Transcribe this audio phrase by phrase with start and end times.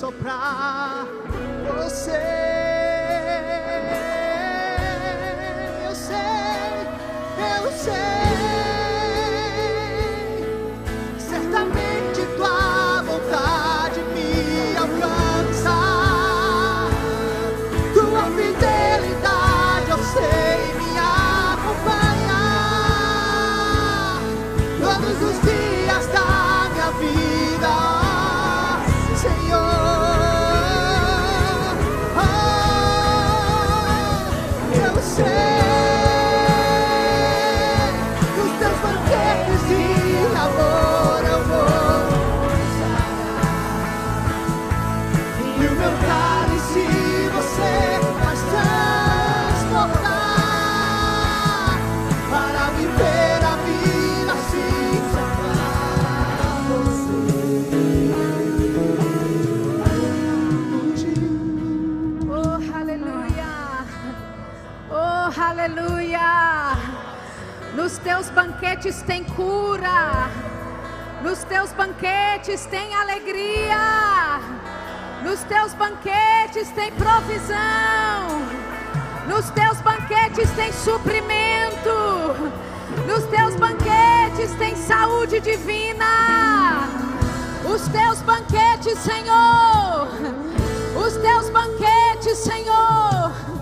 [0.00, 0.79] soprar
[66.00, 66.76] aleluia!
[67.74, 70.28] Nos teus banquetes tem cura,
[71.22, 74.40] nos teus banquetes tem alegria,
[75.22, 78.42] nos teus banquetes tem provisão,
[79.28, 81.90] nos teus banquetes tem suprimento,
[83.06, 86.88] nos teus banquetes tem saúde divina.
[87.72, 90.08] Os teus banquetes, Senhor,
[91.06, 93.59] os teus banquetes, Senhor,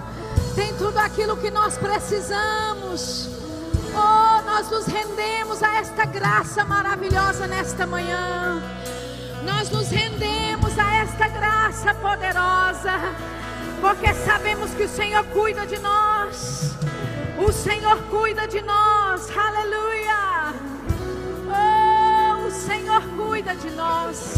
[0.78, 3.28] tudo aquilo que nós precisamos.
[3.93, 8.62] Oh, nós nos rendemos a esta graça maravilhosa nesta manhã.
[9.44, 12.93] Nós nos rendemos a esta graça poderosa,
[13.81, 16.75] porque sabemos que o Senhor cuida de nós.
[17.39, 19.28] O Senhor cuida de nós.
[19.37, 20.55] Aleluia.
[21.49, 24.34] Oh, o Senhor cuida de nós.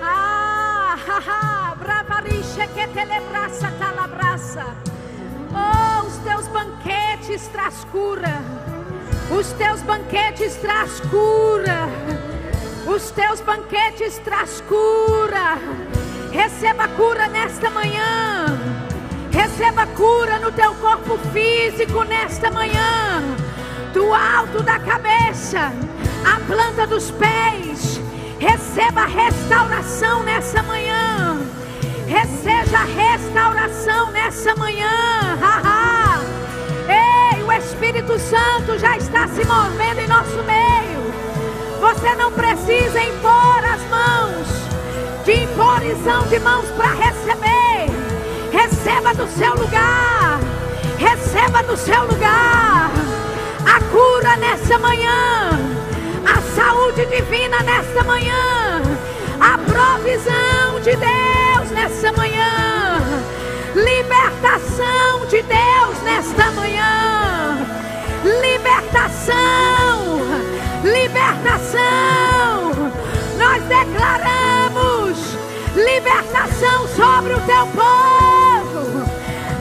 [0.00, 4.95] Ah, haha, bravariche que telebraça talabraça.
[5.56, 8.42] Oh, os teus banquetes traz cura.
[9.30, 11.88] Os teus banquetes traz cura.
[12.86, 15.58] Os teus banquetes traz cura.
[16.30, 18.46] Receba cura nesta manhã.
[19.32, 23.22] Receba cura no teu corpo físico nesta manhã.
[23.92, 25.72] Do alto da cabeça,
[26.24, 28.00] a planta dos pés.
[28.38, 31.35] Receba restauração nessa manhã.
[32.06, 34.88] Receba restauração nessa manhã.
[36.88, 41.12] Ei, o Espírito Santo já está se movendo em nosso meio.
[41.80, 44.46] Você não precisa impor as mãos,
[45.24, 47.90] de imposição de mãos para receber.
[48.52, 50.38] Receba do seu lugar.
[50.98, 52.90] Receba do seu lugar.
[53.66, 55.50] A cura nessa manhã.
[56.24, 58.55] A saúde divina nesta manhã.
[66.16, 67.58] Nesta manhã.
[68.40, 69.36] Libertação.
[70.82, 72.72] Libertação.
[73.38, 75.18] Nós declaramos
[75.74, 79.04] libertação sobre o teu povo.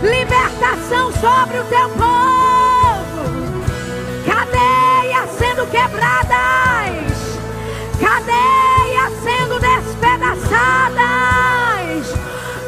[0.02, 3.66] Libertação sobre o teu povo.
[4.26, 7.38] Cadeias sendo quebradas.
[8.00, 10.96] Cadeias sendo despedaçadas.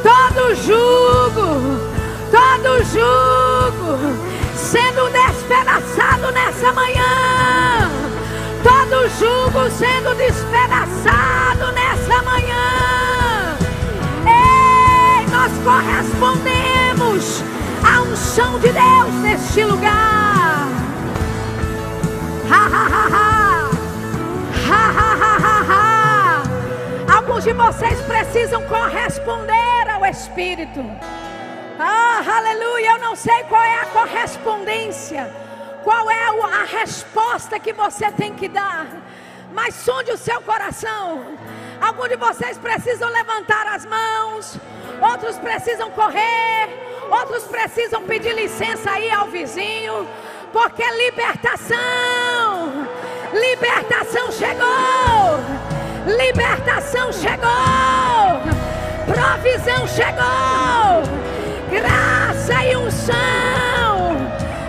[0.04, 1.80] Todo jugo,
[2.32, 3.37] todo jugo
[4.56, 7.90] sendo despedaçado nessa manhã.
[8.64, 13.58] Todo jugo sendo despedaçado nessa manhã.
[14.26, 17.44] Ei, nós correspondemos
[17.84, 20.68] à unção de Deus neste lugar.
[22.50, 23.70] Ha, ha, ha, ha.
[24.70, 27.16] Ha, ha, ha, ha, ha.
[27.16, 30.84] Alguns de vocês precisam corresponder ao Espírito.
[31.80, 32.92] Ah, aleluia.
[32.92, 35.32] Eu não sei qual é a correspondência,
[35.84, 36.28] qual é
[36.62, 38.88] a resposta que você tem que dar,
[39.54, 41.38] mas sonde o seu coração.
[41.80, 44.58] Alguns de vocês precisam levantar as mãos,
[45.02, 46.70] outros precisam correr,
[47.10, 50.08] outros precisam pedir licença aí ao vizinho,
[50.52, 51.78] porque libertação,
[53.34, 55.40] libertação chegou,
[56.18, 58.42] libertação chegou,
[59.06, 61.37] provisão chegou,
[61.80, 63.18] graça e unção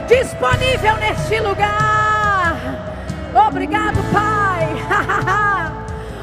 [0.06, 2.56] disponível neste lugar.
[3.46, 4.68] Obrigado, Pai.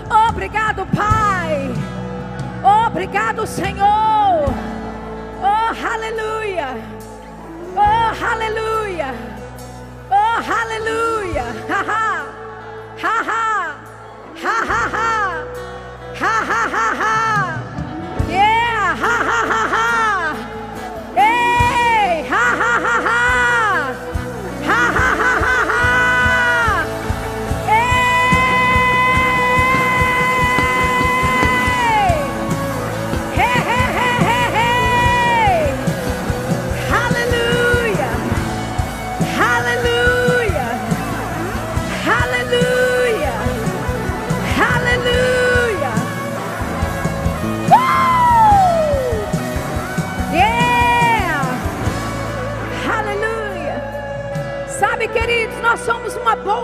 [0.30, 1.72] Obrigado, Pai.
[2.88, 4.54] Obrigado, Senhor.
[5.42, 6.70] Oh, aleluia.
[7.76, 9.14] Oh, aleluia.
[10.10, 11.46] Oh, aleluia.
[11.68, 12.26] Ha ha.
[13.02, 13.76] Ha ha.
[14.42, 15.15] Ha ha ha.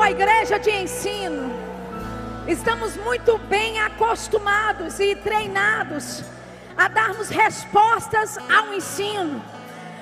[0.02, 1.54] Boa igreja de ensino.
[2.48, 6.24] Estamos muito bem acostumados e treinados
[6.76, 9.40] a darmos respostas ao ensino.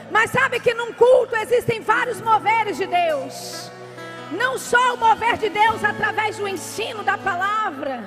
[0.10, 3.69] Mas sabe que num culto existem vários moveres de Deus.
[4.31, 8.01] Não só o mover de Deus através do ensino da palavra,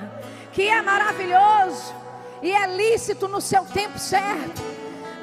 [0.51, 1.93] que é maravilhoso
[2.41, 4.63] e é lícito no seu tempo certo.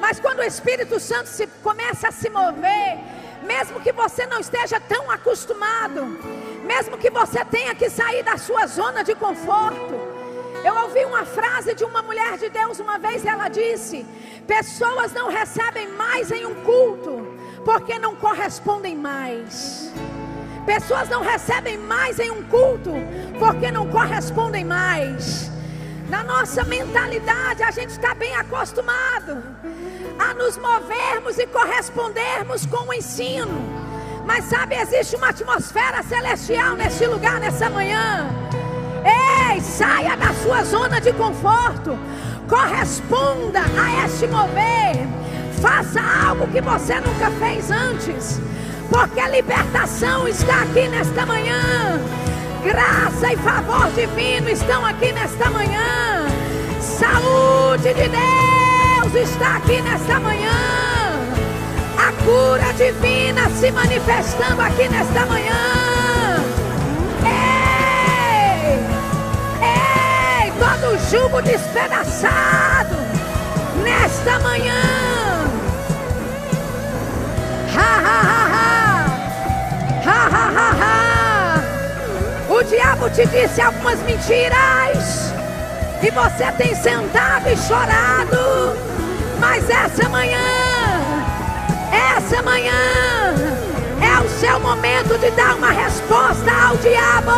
[0.00, 2.96] Mas quando o Espírito Santo se, começa a se mover,
[3.42, 6.16] mesmo que você não esteja tão acostumado,
[6.70, 9.94] mesmo que você tenha que sair da sua zona de conforto.
[10.64, 14.06] Eu ouvi uma frase de uma mulher de Deus uma vez, ela disse:
[14.46, 17.12] Pessoas não recebem mais em um culto,
[17.64, 19.92] porque não correspondem mais.
[20.64, 22.92] Pessoas não recebem mais em um culto,
[23.38, 25.50] porque não correspondem mais.
[26.08, 29.42] Na nossa mentalidade, a gente está bem acostumado
[30.18, 33.89] a nos movermos e correspondermos com o ensino.
[34.24, 38.28] Mas sabe, existe uma atmosfera celestial neste lugar, nessa manhã.
[39.04, 41.98] Ei, saia da sua zona de conforto.
[42.48, 45.06] Corresponda a este mover.
[45.60, 48.40] Faça algo que você nunca fez antes.
[48.90, 52.00] Porque a libertação está aqui nesta manhã.
[52.62, 56.26] Graça e favor divino estão aqui nesta manhã.
[56.80, 60.89] Saúde de Deus está aqui nesta manhã.
[62.24, 66.44] Cura divina se manifestando aqui nesta manhã.
[67.24, 68.78] Ei!
[69.62, 70.52] Ei!
[70.58, 72.96] Todo jugo despedaçado
[73.82, 74.82] nesta manhã.
[77.74, 78.68] Ha ha ha ha!
[80.04, 81.00] Ha ha ha ha!
[82.48, 85.32] O diabo te disse algumas mentiras.
[86.02, 88.76] E você tem sentado e chorado.
[89.38, 90.38] Mas essa manhã,
[92.20, 92.72] essa manhã,
[94.02, 97.30] é o seu momento de dar uma resposta ao diabo.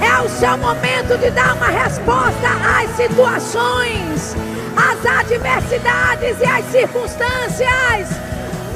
[0.00, 2.48] É o seu momento de dar uma resposta
[2.78, 4.36] às situações,
[4.76, 8.08] às adversidades e às circunstâncias.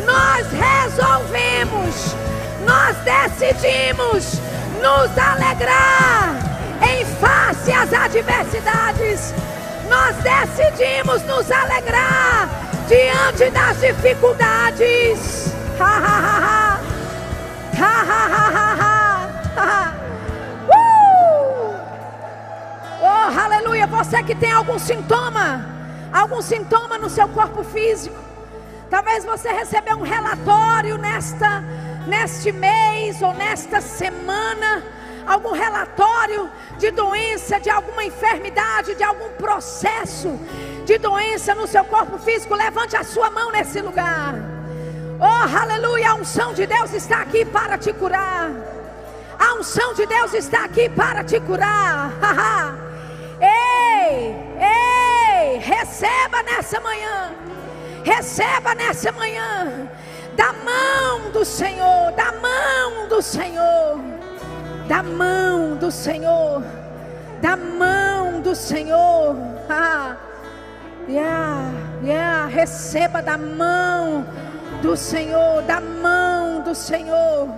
[0.06, 2.16] Nós resolvemos,
[2.64, 4.40] nós decidimos
[4.80, 6.36] nos alegrar
[6.80, 9.34] em face às adversidades.
[9.88, 15.54] Nós decidimos nos alegrar diante das dificuldades.
[15.78, 16.90] Uh!
[23.00, 23.86] Oh, aleluia.
[23.86, 25.64] Você que tem algum sintoma,
[26.12, 28.16] algum sintoma no seu corpo físico.
[28.90, 31.62] Talvez você recebeu um relatório nesta
[32.08, 34.82] neste mês ou nesta semana
[35.24, 40.36] algum relatório de doença, de alguma enfermidade, de algum processo
[40.90, 44.34] de doença no seu corpo físico, levante a sua mão nesse lugar.
[45.20, 46.10] Oh, aleluia!
[46.10, 48.50] A unção de Deus está aqui para te curar.
[49.38, 52.10] A unção de Deus está aqui para te curar.
[53.40, 57.34] ei, ei, receba nessa manhã.
[58.02, 59.88] Receba nessa manhã
[60.34, 64.00] da mão do Senhor, da mão do Senhor
[64.88, 66.64] da mão do Senhor,
[67.40, 69.36] da mão do Senhor.
[71.08, 74.26] Yeah, yeah, receba da mão
[74.82, 77.48] do Senhor, da mão do Senhor.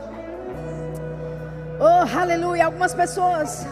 [1.80, 2.66] Oh, aleluia.
[2.66, 3.66] Algumas pessoas,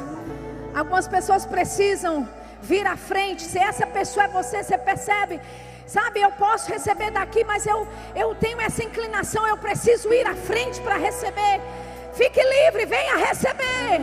[0.74, 2.28] algumas pessoas precisam
[2.62, 3.42] vir à frente.
[3.42, 5.40] Se essa pessoa é você, você percebe.
[5.86, 10.36] Sabe, eu posso receber daqui, mas eu, eu tenho essa inclinação, eu preciso ir à
[10.36, 11.60] frente para receber.
[12.12, 14.00] Fique livre, venha receber.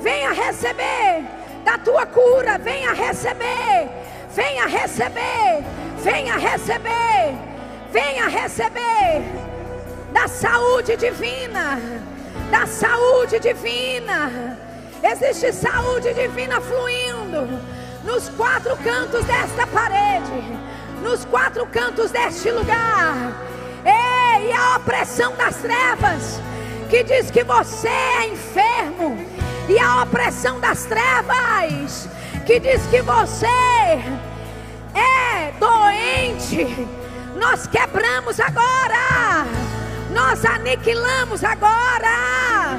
[0.00, 1.24] Venha receber
[1.64, 3.88] da tua cura, venha receber.
[4.34, 5.64] Venha receber.
[6.02, 7.34] Venha receber.
[7.92, 9.22] Venha receber
[10.12, 11.78] da saúde divina.
[12.50, 14.58] Da saúde divina.
[15.02, 17.46] Existe saúde divina fluindo
[18.04, 20.58] nos quatro cantos desta parede,
[21.02, 23.32] nos quatro cantos deste lugar.
[23.84, 26.40] Ei, a opressão das trevas
[26.88, 29.16] que diz que você é enfermo,
[29.68, 32.08] e a opressão das trevas
[32.44, 33.46] que diz que você
[34.94, 36.86] é doente.
[37.36, 39.46] Nós quebramos agora,
[40.10, 42.78] nós aniquilamos agora.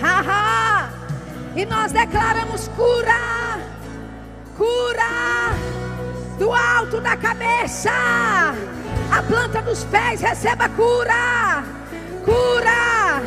[0.00, 0.90] Haha.
[1.54, 3.58] E nós declaramos cura,
[4.56, 5.52] cura
[6.38, 7.90] do alto da cabeça,
[9.10, 11.62] a planta dos pés receba cura,
[12.24, 13.22] cura,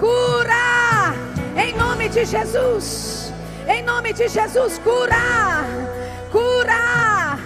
[0.00, 1.14] cura,
[1.56, 3.21] em nome de Jesus,
[3.68, 5.64] em nome de Jesus, cura,
[6.30, 7.38] cura,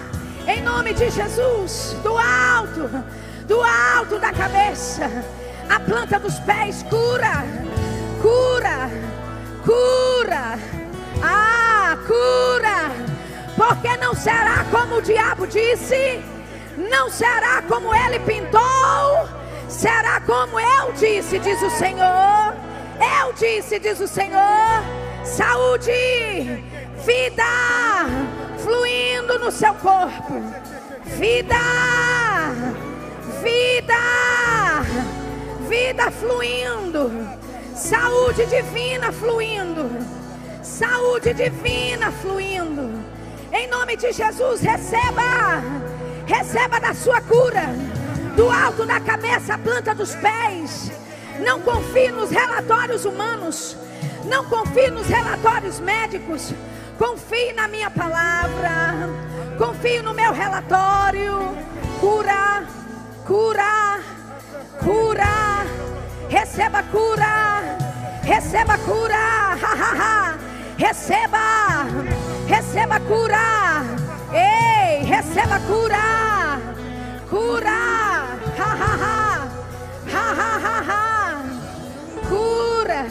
[0.47, 2.89] em nome de Jesus, do alto,
[3.47, 5.09] do alto da cabeça,
[5.69, 7.43] a planta dos pés, cura,
[8.21, 8.89] cura,
[9.63, 10.59] cura,
[11.23, 12.91] ah, cura,
[13.55, 16.23] porque não será como o diabo disse,
[16.89, 19.27] não será como ele pintou,
[19.67, 22.55] será como eu disse, diz o Senhor.
[22.99, 24.81] Eu disse, diz o Senhor,
[25.27, 26.63] saúde,
[27.05, 27.43] vida
[28.63, 30.41] fluindo no seu corpo,
[31.17, 31.55] vida,
[33.43, 34.83] vida,
[35.67, 37.11] vida fluindo,
[37.75, 39.89] saúde divina fluindo,
[40.63, 42.89] saúde divina fluindo.
[43.51, 45.61] Em nome de Jesus, receba,
[46.25, 47.67] receba da sua cura,
[48.35, 50.91] do alto da cabeça, a planta dos pés.
[51.39, 53.77] Não confie nos relatórios humanos.
[54.27, 56.53] Não confie nos relatórios médicos.
[56.97, 59.09] Confie na minha palavra.
[59.57, 61.55] Confie no meu relatório.
[61.99, 62.63] Cura,
[63.25, 63.99] cura,
[64.83, 65.65] cura.
[66.29, 67.77] Receba cura.
[68.23, 69.57] Receba cura.
[70.77, 71.85] receba.
[72.47, 73.83] Receba cura.
[74.33, 76.59] Ei, receba cura.
[77.29, 77.77] Cura.
[78.57, 79.47] Ha ha ha.
[80.11, 81.07] Ha ha ha ha
[82.29, 83.05] cura,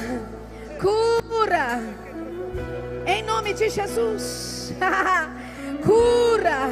[0.81, 1.81] cura,
[3.07, 4.73] em nome de Jesus,
[5.85, 6.69] cura,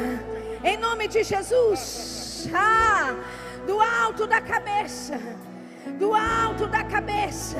[0.63, 3.15] em nome de Jesus, ah,
[3.65, 5.19] do alto da cabeça,
[5.99, 7.57] do alto da cabeça,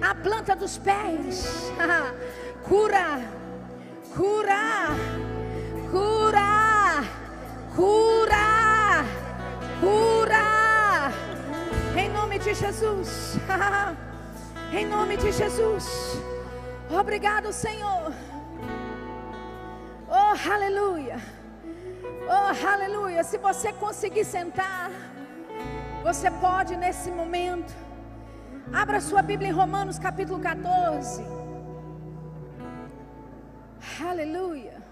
[0.00, 1.72] a planta dos pés,
[2.64, 3.20] cura,
[4.14, 4.88] cura,
[5.90, 7.04] cura,
[7.74, 9.04] cura,
[9.80, 11.12] cura,
[11.96, 13.36] em nome de Jesus.
[14.70, 15.86] Em nome de Jesus.
[16.90, 18.12] Obrigado, Senhor.
[20.06, 21.16] Oh, aleluia.
[22.26, 23.24] Oh, aleluia.
[23.24, 24.90] Se você conseguir sentar,
[26.02, 27.72] você pode nesse momento.
[28.70, 31.24] Abra sua Bíblia em Romanos capítulo 14.
[34.06, 34.82] Aleluia.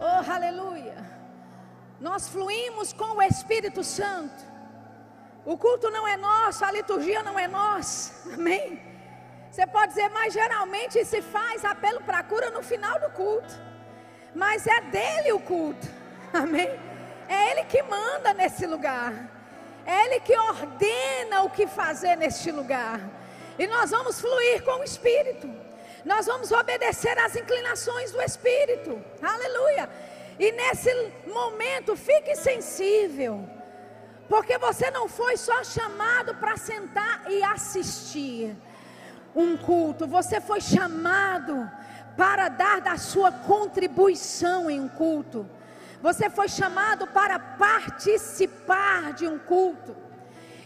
[0.00, 0.96] Oh, aleluia.
[2.00, 4.55] Nós fluímos com o Espírito Santo.
[5.46, 8.12] O culto não é nosso, a liturgia não é nossa.
[8.34, 8.82] Amém?
[9.48, 13.54] Você pode dizer, mas geralmente se faz apelo para cura no final do culto.
[14.34, 15.86] Mas é dele o culto.
[16.34, 16.68] Amém?
[17.28, 19.12] É ele que manda nesse lugar.
[19.86, 23.00] É ele que ordena o que fazer neste lugar.
[23.56, 25.48] E nós vamos fluir com o Espírito.
[26.04, 29.00] Nós vamos obedecer às inclinações do Espírito.
[29.22, 29.88] Aleluia.
[30.40, 30.92] E nesse
[31.26, 33.48] momento, fique sensível.
[34.28, 38.56] Porque você não foi só chamado para sentar e assistir
[39.34, 41.70] um culto, você foi chamado
[42.16, 45.48] para dar da sua contribuição em um culto.
[46.00, 49.94] Você foi chamado para participar de um culto.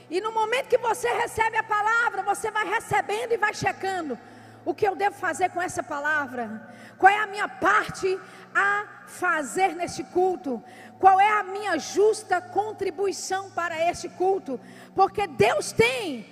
[0.08, 4.18] E no momento que você recebe a palavra, você vai recebendo e vai checando
[4.64, 6.68] o que eu devo fazer com essa palavra.
[6.98, 8.18] Qual é a minha parte
[8.54, 10.62] a fazer neste culto?
[11.00, 14.60] Qual é a minha justa contribuição para este culto,
[14.94, 16.26] porque Deus tem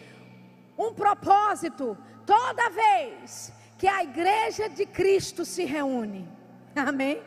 [0.77, 1.97] um propósito
[2.27, 6.29] toda vez que a igreja de Cristo se reúne.
[6.77, 7.23] Amém?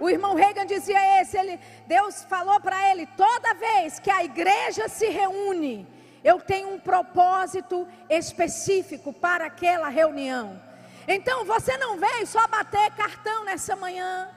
[0.00, 4.88] O irmão Reagan dizia esse, ele, Deus falou para ele, toda vez que a igreja
[4.88, 5.86] se reúne,
[6.24, 10.60] eu tenho um propósito específico para aquela reunião.
[11.06, 14.30] Então você não veio só bater cartão nessa manhã.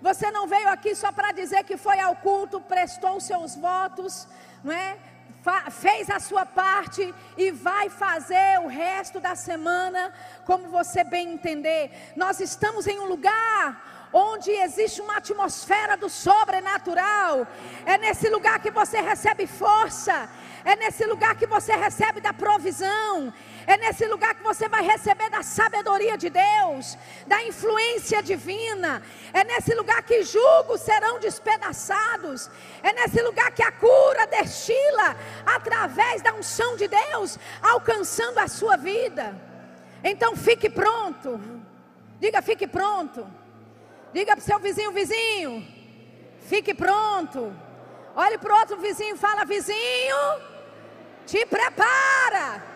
[0.00, 4.26] Você não veio aqui só para dizer que foi ao culto, prestou seus votos,
[4.64, 4.96] não é?
[5.70, 10.12] fez a sua parte e vai fazer o resto da semana
[10.44, 12.12] como você bem entender.
[12.14, 17.46] Nós estamos em um lugar onde existe uma atmosfera do sobrenatural.
[17.86, 20.28] É nesse lugar que você recebe força,
[20.62, 23.32] É nesse lugar que você recebe da provisão.
[23.70, 29.00] É nesse lugar que você vai receber da sabedoria de Deus, da influência divina.
[29.32, 32.50] É nesse lugar que julgos serão despedaçados.
[32.82, 38.76] É nesse lugar que a cura destila através da unção de Deus, alcançando a sua
[38.76, 39.40] vida.
[40.02, 41.40] Então fique pronto.
[42.18, 43.24] Diga, fique pronto.
[44.12, 45.64] Diga para o seu vizinho, vizinho,
[46.40, 47.54] fique pronto.
[48.16, 50.16] Olhe para o outro vizinho e fala: vizinho,
[51.24, 52.69] te prepara.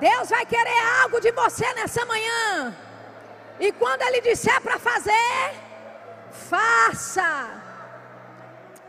[0.00, 2.76] Deus vai querer algo de você nessa manhã.
[3.58, 5.54] E quando Ele disser para fazer,
[6.30, 7.50] faça.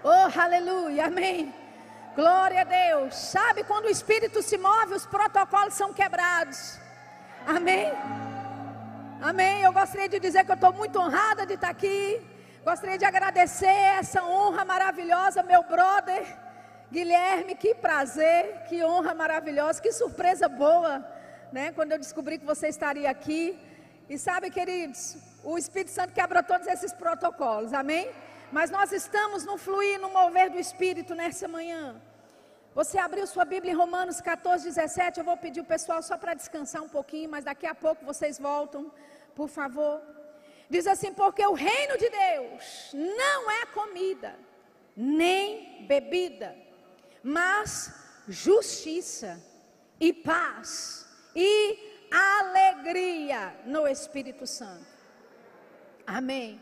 [0.04, 1.54] Oh, aleluia, amém.
[2.16, 3.16] Glória a Deus.
[3.16, 6.80] Sabe quando o Espírito se move, os protocolos são quebrados.
[7.48, 7.92] Amém.
[9.22, 9.62] Amém.
[9.64, 12.22] Eu gostaria de dizer que eu estou muito honrada de estar aqui.
[12.64, 16.49] Gostaria de agradecer essa honra maravilhosa, meu brother
[16.92, 17.56] Guilherme.
[17.56, 21.06] Que prazer, que honra maravilhosa, que surpresa boa,
[21.52, 21.72] né?
[21.72, 23.58] Quando eu descobri que você estaria aqui.
[24.10, 28.10] E sabe, queridos, o Espírito Santo quebra todos esses protocolos, amém?
[28.52, 32.02] Mas nós estamos no fluir, no mover do Espírito nessa manhã.
[32.74, 35.20] Você abriu sua Bíblia em Romanos 14, 17.
[35.20, 38.40] Eu vou pedir o pessoal só para descansar um pouquinho, mas daqui a pouco vocês
[38.40, 38.92] voltam
[39.36, 40.02] por favor.
[40.70, 44.36] Diz assim: porque o reino de Deus não é comida,
[44.96, 46.56] nem bebida,
[47.24, 47.94] mas
[48.28, 49.42] justiça
[50.00, 54.88] e paz e alegria no Espírito Santo.
[56.06, 56.62] Amém.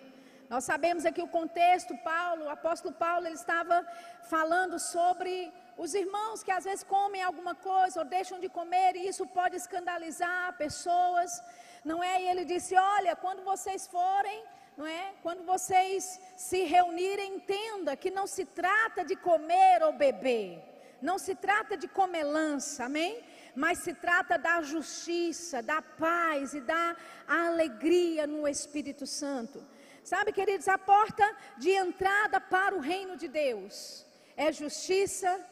[0.50, 3.86] Nós sabemos aqui o contexto, Paulo, o apóstolo Paulo, ele estava
[4.30, 9.08] falando sobre os irmãos que às vezes comem alguma coisa ou deixam de comer e
[9.08, 11.42] isso pode escandalizar pessoas
[11.90, 12.22] não é?
[12.22, 14.40] E ele disse: Olha, quando vocês forem,
[14.78, 15.14] não é?
[15.24, 20.64] Quando vocês se reunirem, entenda que não se trata de comer ou beber,
[21.02, 23.24] não se trata de comelança, amém?
[23.56, 26.96] Mas se trata da justiça, da paz e da
[27.28, 29.66] alegria no Espírito Santo.
[30.04, 31.26] Sabe, queridos, a porta
[31.58, 34.06] de entrada para o reino de Deus
[34.38, 35.44] é justiça,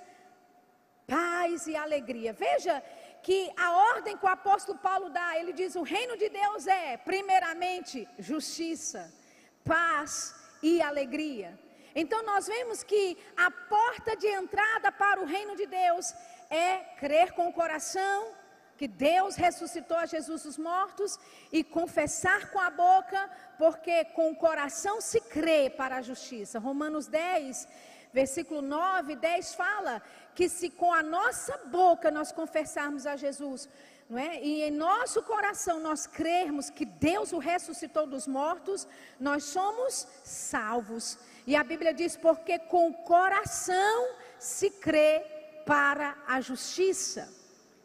[1.07, 2.31] paz e alegria.
[2.31, 2.81] Veja
[3.25, 6.95] que a ordem que o apóstolo Paulo dá, ele diz: o reino de Deus é,
[6.95, 9.11] primeiramente, justiça,
[9.63, 10.11] paz
[10.61, 11.49] e alegria.
[11.95, 16.13] Então nós vemos que a porta de entrada para o reino de Deus
[16.51, 18.17] é crer com o coração
[18.77, 21.17] que Deus ressuscitou a Jesus dos mortos
[21.51, 26.59] e confessar com a boca, porque com o coração se crê para a justiça.
[26.59, 27.67] Romanos 10,
[28.13, 30.01] versículo 9 e 10 fala
[30.35, 33.69] que se com a nossa boca nós confessarmos a Jesus,
[34.09, 34.39] não é?
[34.43, 38.87] E em nosso coração nós crermos que Deus o ressuscitou dos mortos,
[39.19, 41.17] nós somos salvos.
[41.47, 45.25] E a Bíblia diz: porque com o coração se crê
[45.65, 47.33] para a justiça.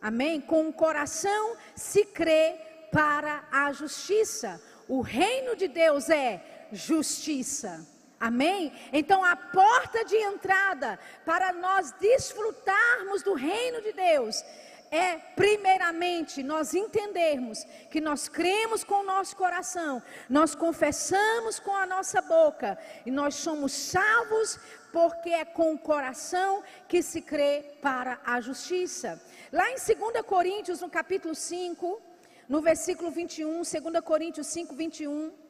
[0.03, 0.41] Amém?
[0.41, 2.59] Com o coração se crê
[2.91, 4.61] para a justiça.
[4.89, 7.87] O reino de Deus é justiça.
[8.21, 8.71] Amém?
[8.93, 14.45] Então a porta de entrada para nós desfrutarmos do reino de Deus
[14.91, 21.87] é, primeiramente, nós entendermos que nós cremos com o nosso coração, nós confessamos com a
[21.87, 24.59] nossa boca e nós somos salvos
[24.93, 29.23] porque é com o coração que se crê para a justiça.
[29.53, 32.03] Lá em 2 Coríntios, no capítulo 5,
[32.49, 33.73] no versículo 21, 2
[34.05, 35.50] Coríntios 5, 21.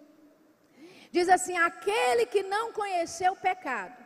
[1.11, 3.97] Diz assim: aquele que não conheceu o pecado,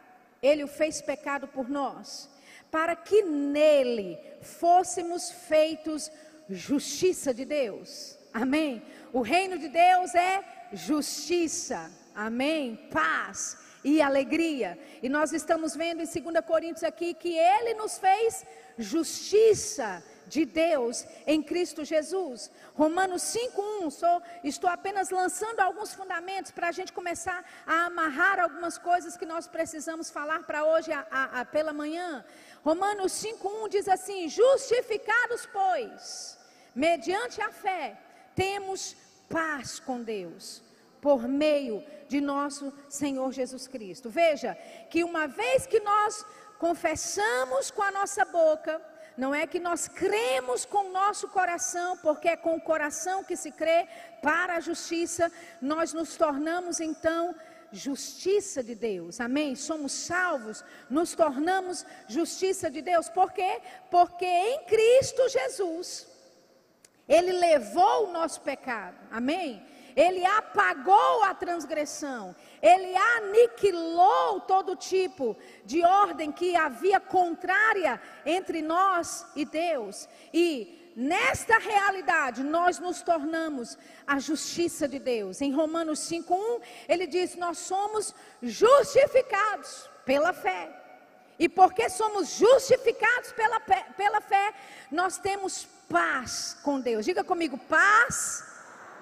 [0.43, 2.31] ele o fez pecado por nós,
[2.71, 6.11] para que nele fôssemos feitos
[6.49, 8.19] justiça de Deus.
[8.33, 8.83] Amém?
[9.13, 11.91] O reino de Deus é justiça.
[12.15, 12.77] Amém?
[12.91, 14.79] Paz e alegria.
[15.03, 18.45] E nós estamos vendo em 2 Coríntios aqui que ele nos fez
[18.79, 22.51] justiça de Deus em Cristo Jesus.
[22.75, 29.17] Romanos 5,1, estou apenas lançando alguns fundamentos para a gente começar a amarrar algumas coisas
[29.17, 32.25] que nós precisamos falar para hoje a, a, a, pela manhã.
[32.65, 36.39] Romanos 5,1 diz assim: Justificados, pois,
[36.75, 37.99] mediante a fé,
[38.35, 38.97] temos
[39.29, 40.63] paz com Deus,
[41.01, 44.09] por meio de nosso Senhor Jesus Cristo.
[44.11, 44.57] Veja
[44.91, 46.25] que uma vez que nós
[46.59, 48.81] confessamos com a nossa boca,
[49.17, 53.37] não é que nós cremos com o nosso coração, porque é com o coração que
[53.37, 53.87] se crê
[54.21, 57.35] para a justiça, nós nos tornamos então
[57.71, 59.21] justiça de Deus.
[59.21, 59.55] Amém?
[59.57, 63.09] Somos salvos, nos tornamos justiça de Deus.
[63.09, 63.61] Por quê?
[63.91, 66.09] Porque em Cristo Jesus
[67.09, 68.97] ele levou o nosso pecado.
[69.11, 69.63] Amém?
[69.97, 79.27] Ele apagou a transgressão, ele aniquilou todo tipo de ordem que havia contrária entre nós
[79.37, 80.09] e Deus.
[80.33, 85.41] E nesta realidade nós nos tornamos a justiça de Deus.
[85.41, 90.81] Em Romanos 5:1, ele diz: "Nós somos justificados pela fé".
[91.37, 94.55] E porque somos justificados pela, pela fé,
[94.89, 97.05] nós temos paz com Deus.
[97.05, 98.54] Diga comigo, paz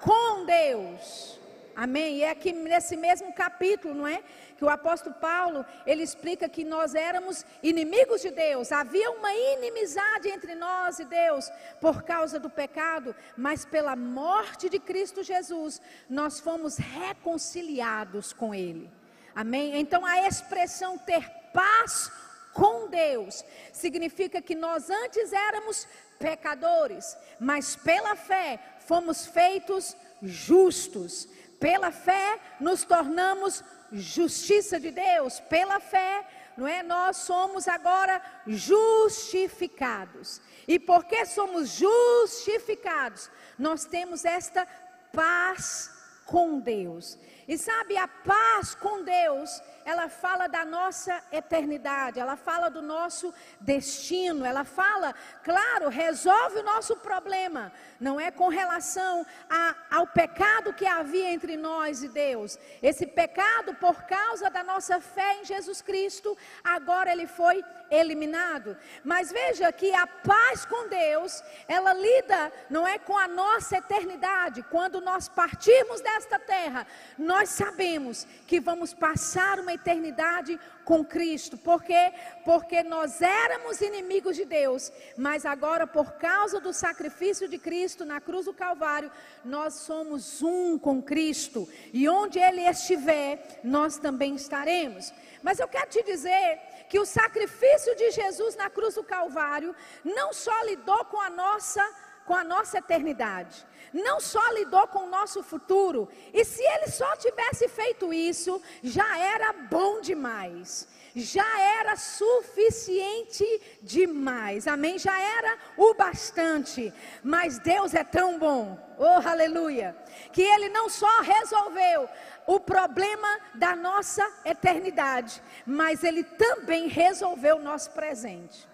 [0.03, 1.39] com Deus.
[1.75, 2.17] Amém?
[2.17, 4.21] E é aqui nesse mesmo capítulo, não é?
[4.57, 8.71] Que o apóstolo Paulo, ele explica que nós éramos inimigos de Deus.
[8.71, 11.49] Havia uma inimizade entre nós e Deus
[11.81, 18.91] por causa do pecado, mas pela morte de Cristo Jesus, nós fomos reconciliados com ele.
[19.35, 19.79] Amém?
[19.79, 22.11] Então a expressão ter paz
[22.53, 25.87] com Deus significa que nós antes éramos
[26.19, 31.27] pecadores, mas pela fé fomos feitos justos.
[31.59, 35.39] Pela fé nos tornamos justiça de Deus.
[35.41, 36.25] Pela fé,
[36.57, 36.83] não é?
[36.83, 40.41] Nós somos agora justificados.
[40.67, 44.67] E porque somos justificados, nós temos esta
[45.11, 45.91] paz
[46.25, 47.17] com Deus.
[47.47, 53.33] E sabe, a paz com Deus, ela fala da nossa eternidade, ela fala do nosso
[53.59, 60.73] destino, ela fala, claro, resolve o nosso problema, não é com relação a, ao pecado
[60.73, 62.57] que havia entre nós e Deus.
[62.81, 68.75] Esse pecado, por causa da nossa fé em Jesus Cristo, agora ele foi eliminado.
[69.03, 74.63] Mas veja que a paz com Deus, ela lida, não é com a nossa eternidade.
[74.63, 81.57] Quando nós partirmos desta terra, nós sabemos que vamos passar uma eternidade com Cristo.
[81.57, 82.13] Por quê?
[82.43, 88.19] Porque nós éramos inimigos de Deus, mas agora, por causa do sacrifício de Cristo na
[88.19, 89.11] cruz do Calvário,
[89.43, 91.67] nós somos um com Cristo.
[91.91, 95.13] E onde Ele estiver, nós também estaremos.
[95.41, 100.31] Mas eu quero te dizer que o sacrifício de Jesus na cruz do Calvário não
[100.31, 101.83] só lidou com a nossa
[102.25, 107.15] com a nossa eternidade, não só lidou com o nosso futuro, e se ele só
[107.15, 113.45] tivesse feito isso, já era bom demais já era suficiente
[113.81, 114.97] demais, amém?
[114.97, 116.91] Já era o bastante,
[117.23, 119.95] mas Deus é tão bom, oh aleluia,
[120.31, 122.09] que Ele não só resolveu
[122.47, 128.67] o problema da nossa eternidade, mas Ele também resolveu o nosso presente.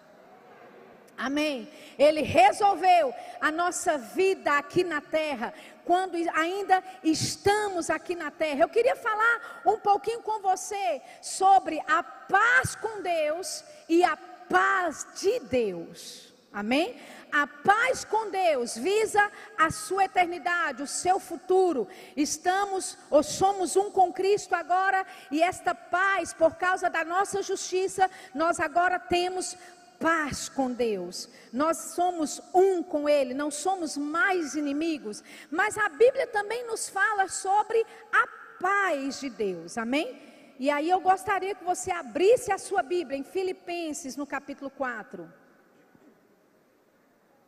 [1.20, 1.68] Amém.
[1.98, 5.54] Ele resolveu a nossa vida aqui na terra,
[5.84, 8.62] quando ainda estamos aqui na terra.
[8.62, 14.16] Eu queria falar um pouquinho com você sobre a paz com Deus e a
[14.50, 16.34] paz de Deus.
[16.54, 16.98] Amém?
[17.32, 21.88] A paz com Deus visa a sua eternidade, o seu futuro.
[22.16, 28.10] Estamos ou somos um com Cristo agora, e esta paz, por causa da nossa justiça,
[28.34, 29.56] nós agora temos
[30.00, 31.30] paz com Deus.
[31.52, 35.24] Nós somos um com Ele, não somos mais inimigos.
[35.52, 38.28] Mas a Bíblia também nos fala sobre a
[38.60, 40.30] paz de Deus, amém?
[40.58, 45.32] E aí eu gostaria que você abrisse a sua Bíblia em Filipenses, no capítulo 4.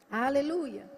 [0.10, 0.90] Aleluia.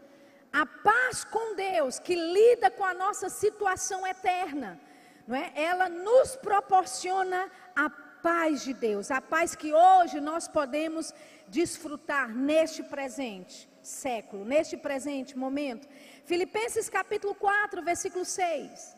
[0.51, 4.79] A paz com Deus que lida com a nossa situação eterna,
[5.27, 5.51] não é?
[5.55, 7.89] Ela nos proporciona a
[8.23, 11.13] paz de Deus, a paz que hoje nós podemos
[11.49, 15.87] desfrutar neste presente século, neste presente momento.
[16.23, 18.95] Filipenses capítulo 4, versículo 6.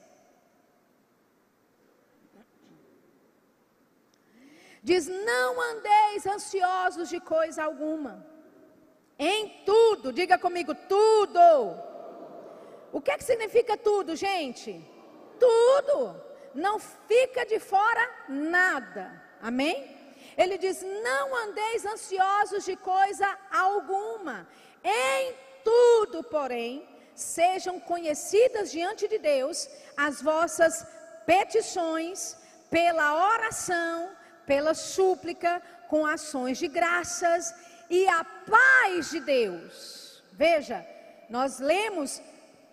[4.83, 8.23] Diz: Não andeis ansiosos de coisa alguma,
[9.17, 11.39] em tudo, diga comigo, tudo.
[12.91, 14.69] O que é que significa tudo, gente?
[15.39, 16.24] Tudo
[16.56, 19.22] não fica de fora nada.
[19.41, 19.96] Amém?
[20.38, 24.48] Ele diz: Não andeis ansiosos de coisa alguma,
[24.84, 30.86] em tudo, porém, sejam conhecidas diante de Deus as vossas
[31.26, 32.38] petições,
[32.70, 34.10] pela oração,
[34.46, 37.54] pela súplica, com ações de graças,
[37.89, 40.24] e a paz de Deus.
[40.32, 40.86] Veja,
[41.30, 42.22] nós lemos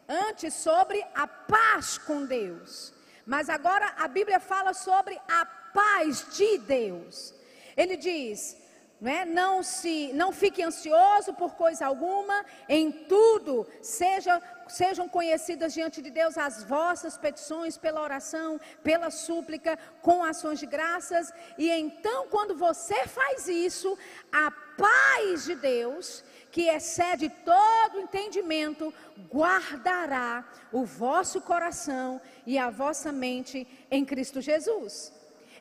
[0.08, 2.92] antes sobre a paz com Deus.
[3.26, 7.34] Mas agora a Bíblia fala sobre a paz de Deus.
[7.76, 8.56] Ele diz:
[9.02, 9.24] não, é?
[9.24, 16.08] não, se, não fique ansioso por coisa alguma, em tudo seja, sejam conhecidas diante de
[16.08, 22.54] Deus as vossas petições pela oração, pela súplica, com ações de graças, e então, quando
[22.54, 23.98] você faz isso,
[24.30, 28.92] a paz de Deus, que excede todo entendimento,
[29.32, 35.12] guardará o vosso coração e a vossa mente em Cristo Jesus.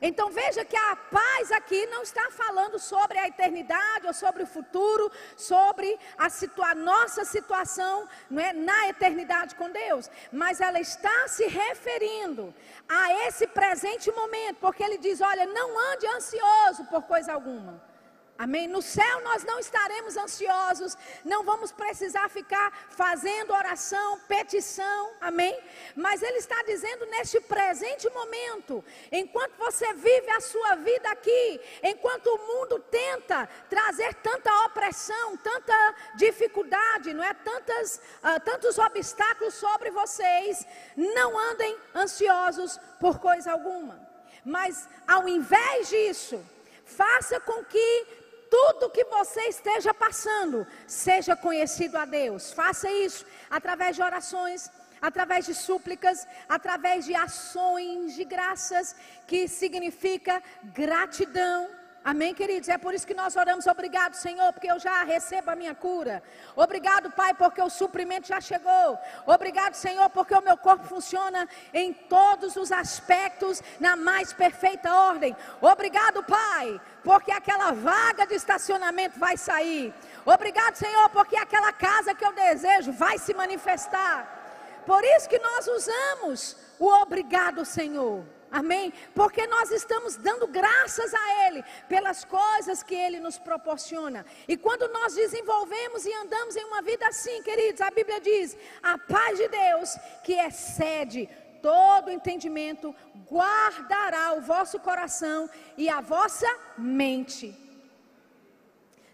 [0.02, 4.46] Então veja que a paz aqui não está falando sobre a eternidade ou sobre o
[4.46, 11.46] futuro, sobre a, situa nossa situação é, na eternidade com Deus, mas ela está se
[11.46, 12.52] referindo
[12.88, 17.91] a esse presente momento, porque ele diz: olha, não ande ansioso por coisa alguma.
[18.38, 18.66] Amém?
[18.66, 25.56] No céu nós não estaremos ansiosos, não vamos precisar ficar fazendo oração, petição, amém?
[25.94, 32.26] Mas Ele está dizendo neste presente momento, enquanto você vive a sua vida aqui, enquanto
[32.26, 37.34] o mundo tenta trazer tanta opressão, tanta dificuldade, não é?
[37.34, 40.66] Tantas, uh, tantos obstáculos sobre vocês,
[40.96, 44.00] não andem ansiosos por coisa alguma.
[44.44, 46.44] Mas ao invés disso,
[46.84, 48.21] faça com que
[48.52, 52.52] tudo que você esteja passando seja conhecido a Deus.
[52.52, 58.94] Faça isso através de orações, através de súplicas, através de ações de graças,
[59.26, 61.66] que significa gratidão
[62.04, 62.68] Amém, queridos?
[62.68, 63.66] É por isso que nós oramos.
[63.68, 66.20] Obrigado, Senhor, porque eu já recebo a minha cura.
[66.56, 68.98] Obrigado, Pai, porque o suprimento já chegou.
[69.24, 75.36] Obrigado, Senhor, porque o meu corpo funciona em todos os aspectos na mais perfeita ordem.
[75.60, 79.94] Obrigado, Pai, porque aquela vaga de estacionamento vai sair.
[80.26, 84.40] Obrigado, Senhor, porque aquela casa que eu desejo vai se manifestar.
[84.84, 88.24] Por isso que nós usamos o obrigado, Senhor.
[88.52, 88.92] Amém?
[89.14, 94.26] Porque nós estamos dando graças a Ele pelas coisas que Ele nos proporciona.
[94.46, 98.98] E quando nós desenvolvemos e andamos em uma vida assim, queridos, a Bíblia diz: a
[98.98, 101.26] paz de Deus, que excede
[101.62, 102.94] todo entendimento,
[103.30, 107.56] guardará o vosso coração e a vossa mente.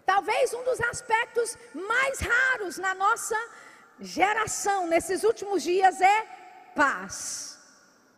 [0.05, 3.37] Talvez um dos aspectos mais raros na nossa
[4.01, 6.27] geração nesses últimos dias é
[6.75, 7.58] paz.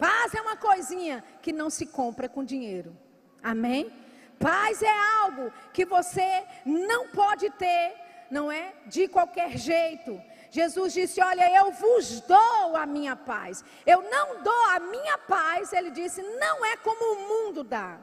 [0.02, 2.98] Paz é uma coisinha que não se compra com dinheiro.
[3.44, 3.94] Amém?
[4.40, 7.94] Paz é algo que você não pode ter,
[8.32, 8.74] não é?
[8.88, 10.20] De qualquer jeito.
[10.50, 13.64] Jesus disse: Olha, eu vos dou a minha paz.
[13.86, 18.00] Eu não dou a minha paz, ele disse, não é como o mundo dá.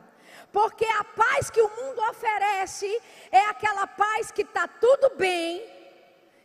[0.52, 2.86] Porque a paz que o mundo oferece
[3.32, 5.68] é aquela paz que está tudo bem,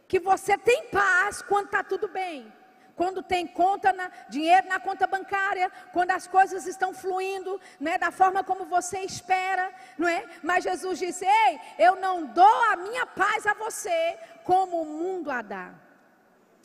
[0.08, 2.52] que você tem paz quando está tudo bem
[2.96, 7.98] quando tem conta na, dinheiro na conta bancária, quando as coisas estão fluindo, não é
[7.98, 10.26] da forma como você espera, não é?
[10.42, 15.32] Mas Jesus disse: "Ei, eu não dou a minha paz a você como o mundo
[15.32, 15.72] a dá".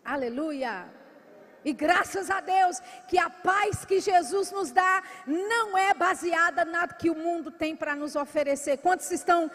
[0.04, 0.86] Aleluia.
[1.64, 6.94] E graças a Deus que a paz que Jesus nos dá não é baseada nada
[6.94, 8.78] que o mundo tem para nos oferecer.
[8.78, 9.50] Quantos estão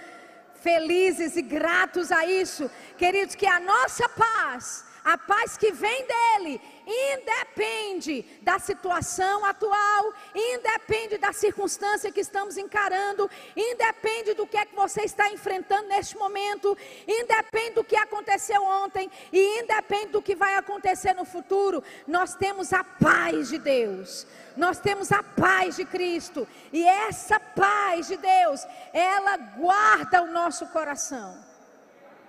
[0.55, 2.69] felizes e gratos a isso?
[2.97, 11.17] Queridos, que a nossa paz a paz que vem dele independe da situação atual, independe
[11.17, 16.77] da circunstância que estamos encarando, independe do que é que você está enfrentando neste momento,
[17.07, 21.83] independe do que aconteceu ontem e independe do que vai acontecer no futuro.
[22.07, 24.27] Nós temos a paz de Deus.
[24.55, 30.67] Nós temos a paz de Cristo, e essa paz de Deus, ela guarda o nosso
[30.67, 31.52] coração.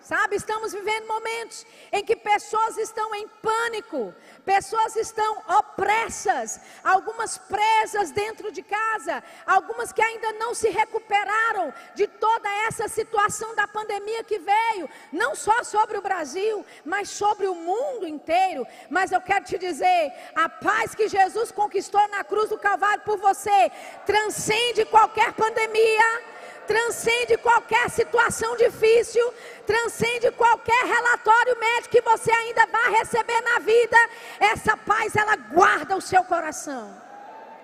[0.05, 4.15] Sabe, estamos vivendo momentos em que pessoas estão em pânico,
[4.45, 12.07] pessoas estão opressas, algumas presas dentro de casa, algumas que ainda não se recuperaram de
[12.07, 17.55] toda essa situação da pandemia que veio, não só sobre o Brasil, mas sobre o
[17.55, 18.67] mundo inteiro.
[18.91, 23.17] Mas eu quero te dizer, a paz que Jesus conquistou na cruz do Calvário por
[23.17, 23.73] você
[24.05, 26.34] transcende qualquer pandemia
[26.67, 29.33] transcende qualquer situação difícil,
[29.67, 33.97] transcende qualquer relatório médico que você ainda vai receber na vida.
[34.39, 37.03] Essa paz, ela guarda o seu coração.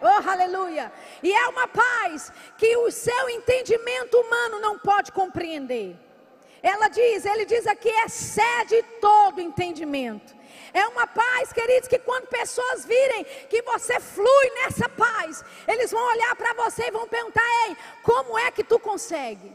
[0.03, 0.91] Oh, aleluia!
[1.23, 5.95] E é uma paz que o seu entendimento humano não pode compreender.
[6.63, 10.40] Ela diz, ele diz aqui, excede todo entendimento.
[10.73, 16.03] É uma paz, queridos, que quando pessoas virem que você flui nessa paz, eles vão
[16.13, 19.53] olhar para você e vão perguntar: Ei, como é que tu consegue?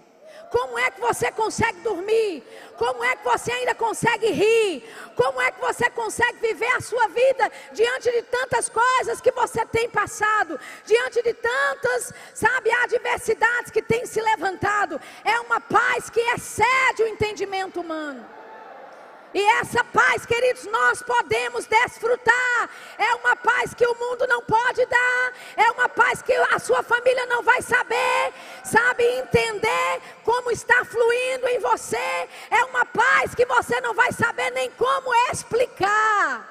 [0.49, 2.43] Como é que você consegue dormir?
[2.77, 4.83] Como é que você ainda consegue rir?
[5.15, 9.65] Como é que você consegue viver a sua vida diante de tantas coisas que você
[9.65, 14.99] tem passado, diante de tantas, sabe, adversidades que têm se levantado?
[15.23, 18.25] É uma paz que excede o entendimento humano.
[19.35, 22.69] E essa paz, queridos, nós podemos desfrutar.
[22.97, 25.33] É uma paz que o mundo não pode dar.
[25.57, 31.49] É uma paz que a sua família não vai saber, sabe, entender como está fluindo
[31.49, 32.29] em você.
[32.49, 36.49] É uma paz que você não vai saber nem como explicar.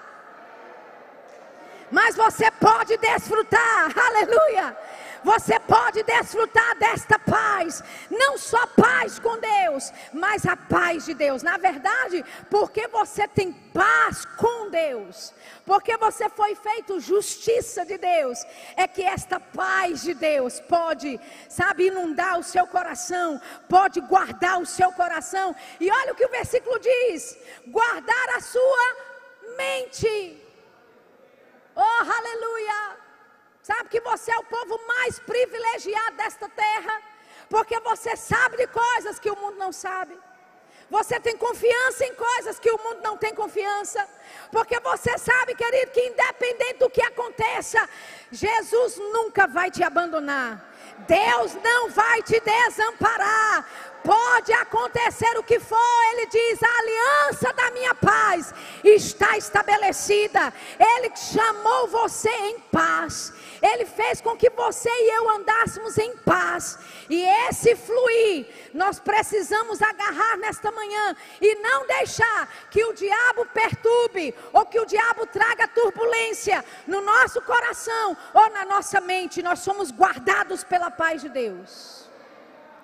[1.91, 4.77] Mas você pode desfrutar, aleluia
[5.25, 11.43] você pode desfrutar desta paz, não só paz com Deus, mas a paz de Deus.
[11.43, 15.33] Na verdade, porque você tem paz com Deus,
[15.65, 18.45] porque você foi feito justiça de Deus,
[18.77, 24.67] é que esta paz de Deus pode, sabe, inundar o seu coração, pode guardar o
[24.67, 25.57] seu coração.
[25.81, 27.37] E olha o que o versículo diz:
[27.69, 28.97] guardar a sua
[29.57, 30.41] mente.
[31.75, 33.04] Oh, aleluia!
[33.65, 37.01] Sabe que você é o povo mais privilegiado desta terra,
[37.49, 40.15] porque você sabe de coisas que o mundo não sabe.
[40.91, 44.07] Você tem confiança em coisas que o mundo não tem confiança.
[44.53, 47.89] Porque você sabe, querido, que independente do que aconteça,
[48.31, 50.63] Jesus nunca vai te abandonar.
[51.09, 53.67] Deus não vai te desamparar.
[54.05, 55.79] Pode acontecer o que for,
[56.13, 58.53] ele diz: a aliança da minha paz
[58.85, 60.53] está estabelecida.
[60.79, 63.33] Ele chamou você em paz.
[63.63, 66.79] Ele fez com que você e eu andássemos em paz.
[67.09, 74.35] E esse fluir, nós precisamos agarrar nesta manhã e não deixar que o diabo perturbe
[74.53, 79.43] ou que o diabo traga turbulência no nosso coração ou na nossa mente.
[79.43, 82.04] Nós somos guardados pela paz de Deus.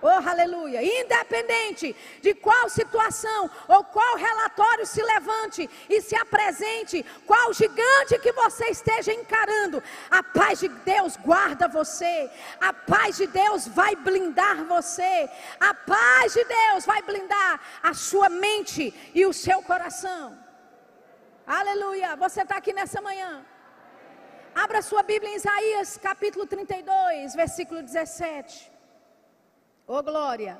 [0.02, 0.82] Oh, aleluia.
[0.82, 8.32] Independente de qual situação ou qual relatório se levante e se apresente, qual gigante que
[8.32, 12.30] você esteja encarando, a paz de Deus guarda você.
[12.60, 15.28] A paz de Deus vai blindar você.
[15.58, 20.38] A paz de Deus vai blindar a sua mente e o seu coração.
[21.46, 22.16] Aleluia.
[22.16, 23.44] Você está aqui nessa manhã.
[24.54, 28.69] Abra sua Bíblia em Isaías capítulo 32, versículo 17.
[29.92, 30.56] Oh glória.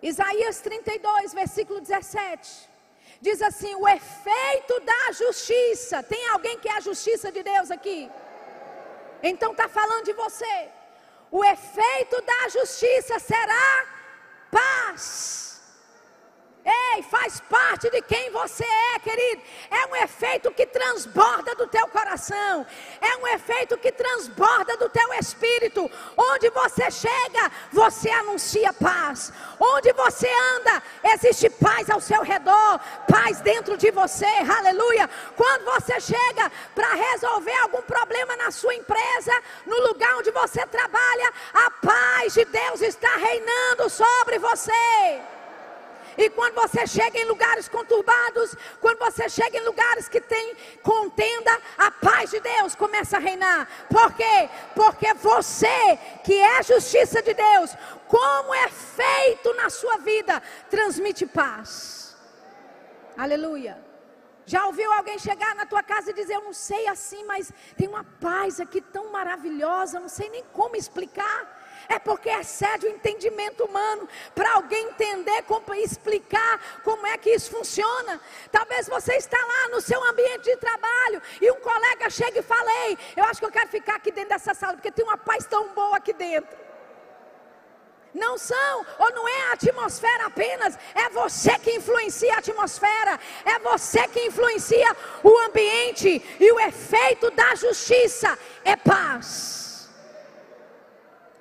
[0.00, 2.68] Isaías 32, versículo 17.
[3.20, 6.04] Diz assim: o efeito da justiça.
[6.04, 8.08] Tem alguém que é a justiça de Deus aqui?
[9.30, 10.68] Então está falando de você.
[11.32, 13.86] O efeito da justiça será
[14.52, 15.51] paz.
[16.64, 19.42] Ei, faz parte de quem você é, querido.
[19.68, 22.64] É um efeito que transborda do teu coração.
[23.00, 25.90] É um efeito que transborda do teu espírito.
[26.16, 29.32] Onde você chega, você anuncia paz.
[29.58, 32.78] Onde você anda, existe paz ao seu redor,
[33.10, 34.26] paz dentro de você.
[34.26, 35.10] Aleluia.
[35.36, 39.32] Quando você chega para resolver algum problema na sua empresa,
[39.66, 45.41] no lugar onde você trabalha, a paz de Deus está reinando sobre você.
[46.16, 51.58] E quando você chega em lugares conturbados, quando você chega em lugares que tem contenda,
[51.78, 53.68] a paz de Deus começa a reinar.
[53.88, 54.48] Por quê?
[54.74, 57.76] Porque você, que é justiça de Deus,
[58.08, 62.16] como é feito na sua vida, transmite paz.
[63.16, 63.92] Aleluia.
[64.44, 67.88] Já ouviu alguém chegar na tua casa e dizer: Eu não sei assim, mas tem
[67.88, 73.64] uma paz aqui tão maravilhosa, não sei nem como explicar é porque excede o entendimento
[73.64, 75.44] humano para alguém entender,
[75.82, 78.20] explicar como é que isso funciona.
[78.50, 82.70] Talvez você está lá no seu ambiente de trabalho e um colega chega e fala:
[82.86, 85.46] Ei, eu acho que eu quero ficar aqui dentro dessa sala porque tem uma paz
[85.46, 86.62] tão boa aqui dentro.
[88.14, 93.58] Não são, ou não é a atmosfera apenas, é você que influencia a atmosfera, é
[93.60, 99.71] você que influencia o ambiente, e o efeito da justiça é paz.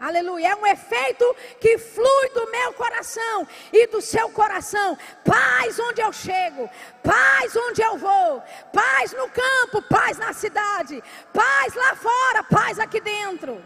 [0.02, 0.50] Aleluia.
[0.50, 4.98] É um efeito que flui do meu coração e do seu coração.
[5.24, 6.68] Paz onde eu chego,
[7.04, 13.00] paz onde eu vou, paz no campo, paz na cidade, paz lá fora, paz aqui
[13.00, 13.64] dentro.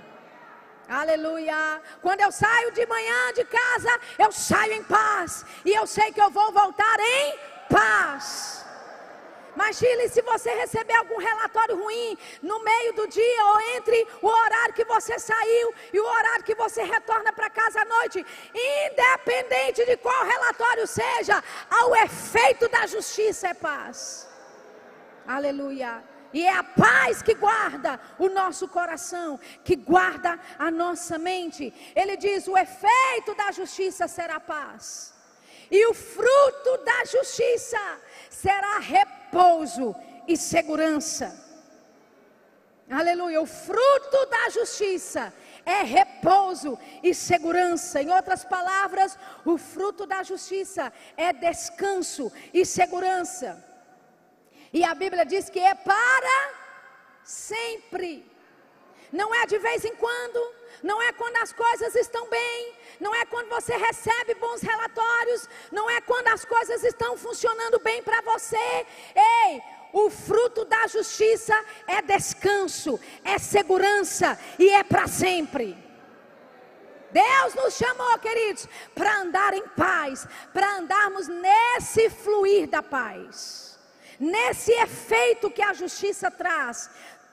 [0.90, 1.82] Aleluia.
[2.02, 5.46] Quando eu saio de manhã de casa, eu saio em paz.
[5.64, 8.65] E eu sei que eu vou voltar em paz.
[9.74, 14.74] Chile, se você receber algum relatório ruim no meio do dia ou entre o horário
[14.74, 19.98] que você saiu e o horário que você retorna para casa à noite, independente de
[19.98, 24.28] qual relatório seja, ao efeito da justiça é paz.
[25.28, 26.04] Aleluia.
[26.34, 31.74] E é a paz que guarda o nosso coração, que guarda a nossa mente.
[31.96, 35.14] Ele diz: o efeito da justiça será paz,
[35.72, 37.80] e o fruto da justiça
[38.42, 39.96] será repouso
[40.28, 41.28] e segurança.
[42.90, 43.42] Aleluia.
[43.42, 45.34] O fruto da justiça
[45.66, 48.02] é repouso e segurança.
[48.02, 53.50] Em outras palavras, o fruto da justiça é descanso e segurança.
[54.72, 56.38] E a Bíblia diz que é para
[57.24, 58.30] sempre.
[59.12, 60.40] Não é de vez em quando,
[60.84, 65.90] não é quando as coisas estão bem, não é quando você recebe bons relatórios, não
[65.90, 68.86] é quando as coisas estão funcionando bem para você.
[69.16, 69.62] Ei,
[69.94, 71.54] o fruto da justiça
[71.88, 75.78] é descanso, é segurança e é para sempre.
[77.12, 83.80] Deus nos chamou, queridos, para andar em paz, para andarmos nesse fluir da paz,
[84.20, 86.90] nesse efeito que a justiça traz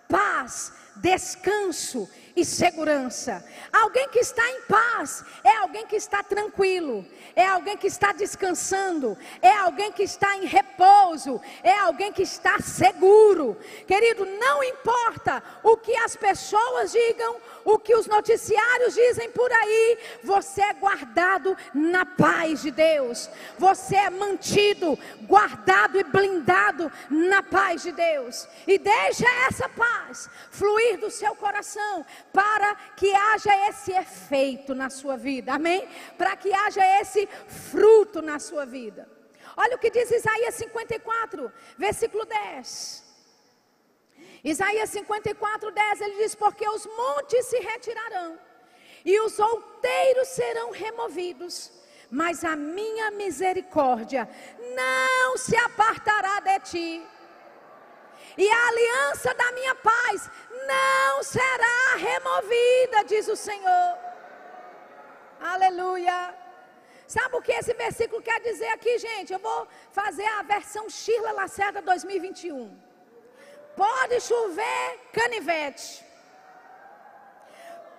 [0.09, 3.45] paz, descanso e segurança.
[3.73, 7.05] Alguém que está em paz é alguém que está tranquilo,
[7.35, 12.59] é alguém que está descansando, é alguém que está em repouso, é alguém que está
[12.61, 13.57] seguro.
[13.87, 19.99] Querido, não importa o que as pessoas digam, o que os noticiários dizem por aí,
[20.23, 27.83] você é guardado na paz de Deus, você é mantido, guardado e blindado na paz
[27.83, 34.75] de Deus, e deixa essa paz fluir do seu coração para que haja esse efeito
[34.75, 35.87] na sua vida, amém?
[36.17, 39.09] Para que haja esse fruto na sua vida.
[39.57, 43.03] Olha o que diz Isaías 54, versículo 10.
[44.45, 48.39] Isaías 54, 10, ele diz: Porque os montes se retirarão
[49.05, 51.73] e os outeiros serão removidos,
[52.11, 54.29] mas a minha misericórdia
[54.75, 57.07] não se apartará de ti,
[58.37, 60.31] e a aliança da minha paz
[60.67, 63.99] não será removida, diz o Senhor.
[65.41, 66.35] Aleluia.
[67.07, 69.33] Sabe o que esse versículo quer dizer aqui, gente?
[69.33, 72.75] Eu vou fazer a versão Shirla Lacerda 2021.
[73.77, 76.05] Pode chover canivete.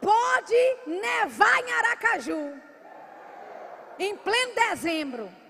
[0.01, 2.61] Pode nevar em Aracaju.
[3.99, 5.42] Em pleno dezembro.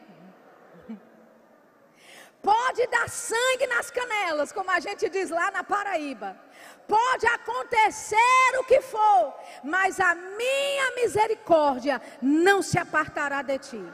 [2.43, 6.37] Pode dar sangue nas canelas, como a gente diz lá na Paraíba.
[6.85, 9.33] Pode acontecer o que for,
[9.63, 13.93] mas a minha misericórdia não se apartará de ti.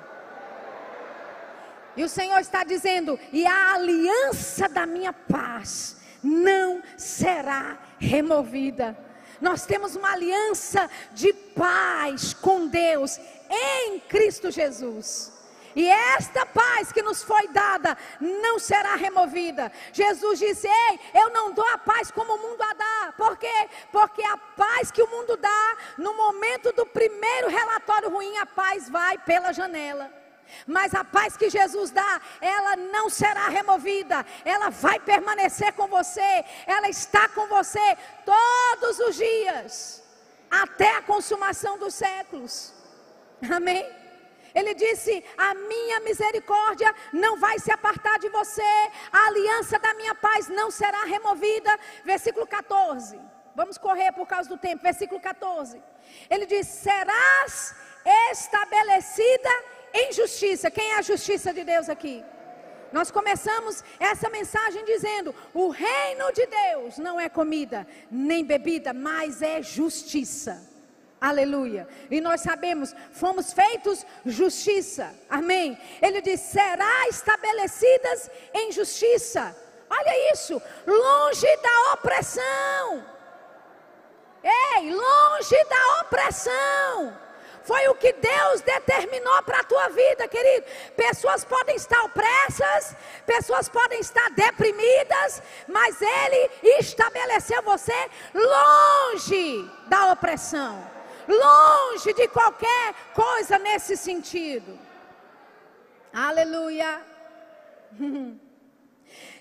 [1.96, 8.98] E o Senhor está dizendo: e a aliança da minha paz não será removida.
[9.40, 15.39] Nós temos uma aliança de paz com Deus em Cristo Jesus.
[15.76, 19.72] E esta paz que nos foi dada não será removida.
[19.94, 23.14] Jesus disse: Ei, eu não dou a paz como o mundo a dá.
[23.16, 23.70] Por quê?
[23.92, 28.90] Porque a paz que o mundo dá, no momento do primeiro relatório ruim, a paz
[28.90, 30.12] vai pela janela.
[30.66, 36.44] Mas a paz que Jesus dá, ela não será removida, ela vai permanecer com você,
[36.66, 40.04] ela está com você todos os dias,
[40.50, 42.74] até a consumação dos séculos.
[43.56, 43.99] Amém?
[44.54, 48.62] Ele disse: A minha misericórdia não vai se apartar de você,
[49.12, 51.78] a aliança da minha paz não será removida.
[52.04, 53.20] Versículo 14.
[53.56, 54.84] Vamos correr por causa do tempo.
[54.84, 55.82] Versículo 14.
[56.30, 57.76] Ele diz: Serás
[58.32, 59.50] estabelecida
[59.94, 60.72] em justiça.
[60.72, 62.24] Quem é a justiça de Deus aqui?
[62.92, 69.42] Nós começamos essa mensagem dizendo: o reino de Deus não é comida nem bebida, mas
[69.42, 70.69] é justiça.
[71.20, 71.86] Aleluia.
[72.10, 75.14] E nós sabemos, fomos feitos justiça.
[75.30, 75.78] Amém.
[76.02, 79.56] Ele diz: será estabelecidas em justiça.
[79.90, 83.06] Olha isso, longe da opressão.
[84.42, 87.18] Ei, longe da opressão.
[87.64, 90.66] Foi o que Deus determinou para a tua vida, querido.
[90.96, 92.96] Pessoas podem estar opressas,
[93.26, 96.50] pessoas podem estar deprimidas, mas Ele
[96.80, 100.99] estabeleceu você longe da opressão
[101.30, 104.78] longe de qualquer coisa nesse sentido.
[106.12, 107.02] Aleluia.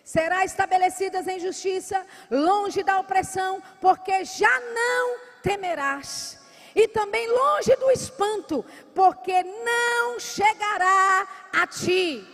[0.04, 6.38] Será estabelecidas em justiça, longe da opressão, porque já não temerás.
[6.74, 8.64] E também longe do espanto,
[8.94, 12.26] porque não chegará a ti.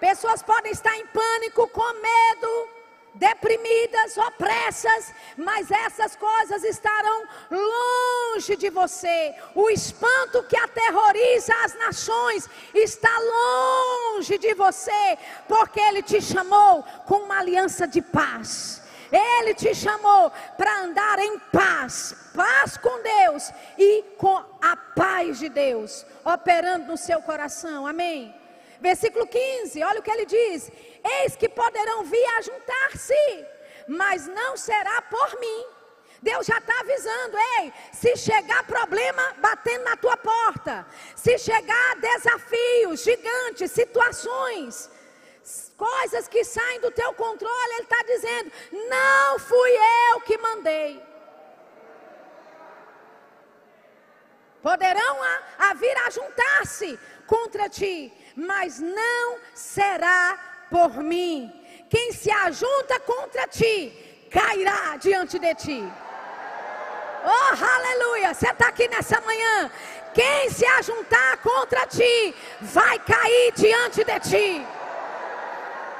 [0.00, 2.68] Pessoas podem estar em pânico, com medo,
[3.14, 9.34] deprimidas, opressas, mas essas coisas estarão longe de você.
[9.54, 17.16] O espanto que aterroriza as nações está longe de você, porque Ele te chamou com
[17.16, 18.82] uma aliança de paz.
[19.12, 25.48] Ele te chamou para andar em paz, paz com Deus e com a paz de
[25.48, 27.86] Deus operando no seu coração.
[27.86, 28.34] Amém.
[28.80, 30.70] Versículo 15, olha o que ele diz:
[31.02, 33.46] Eis que poderão vir a juntar-se,
[33.88, 35.66] mas não será por mim.
[36.22, 40.86] Deus já está avisando, ei, se chegar problema batendo na tua porta,
[41.16, 44.90] se chegar desafios gigantes, situações,
[45.78, 48.52] coisas que saem do teu controle, Ele está dizendo:
[48.90, 49.70] não fui
[50.10, 51.02] eu que mandei.
[54.62, 60.38] Poderão a, a vir a juntar-se contra ti, mas não será
[60.70, 61.52] por mim.
[61.88, 63.92] Quem se ajunta contra ti,
[64.30, 65.92] cairá diante de ti.
[67.24, 68.32] Oh, aleluia!
[68.32, 69.70] Você está aqui nessa manhã.
[70.14, 74.66] Quem se ajuntar contra ti, vai cair diante de ti.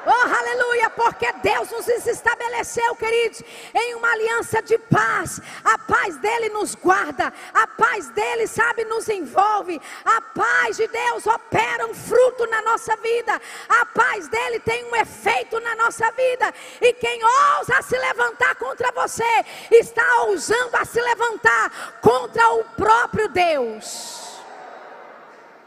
[0.06, 3.42] Oh, aleluia, porque Deus nos estabeleceu, queridos,
[3.74, 5.40] em uma aliança de paz.
[5.62, 9.80] A paz dele nos guarda, a paz dele, sabe, nos envolve.
[10.04, 13.40] A paz de Deus opera um fruto na nossa vida.
[13.68, 16.54] A paz dele tem um efeito na nossa vida.
[16.80, 17.20] E quem
[17.58, 24.29] ousa se levantar contra você, está ousando a se levantar contra o próprio Deus.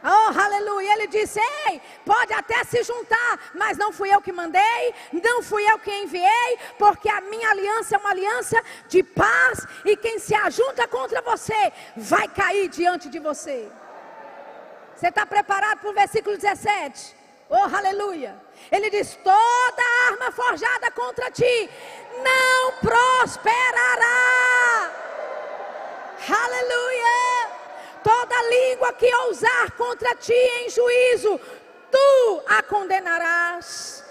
[0.03, 0.93] Oh, aleluia.
[0.93, 5.63] Ele disse: Ei, pode até se juntar, mas não fui eu que mandei, não fui
[5.71, 10.35] eu que enviei, porque a minha aliança é uma aliança de paz, e quem se
[10.35, 13.71] ajunta contra você vai cair diante de você.
[14.93, 17.15] Você está preparado para o versículo 17?
[17.49, 18.35] Oh, aleluia.
[18.69, 21.69] Ele diz: toda arma forjada contra ti
[22.21, 24.11] não prosperará.
[26.27, 27.52] Aleluia
[28.03, 31.39] toda língua que ousar contra ti em juízo,
[31.91, 34.03] tu a condenarás.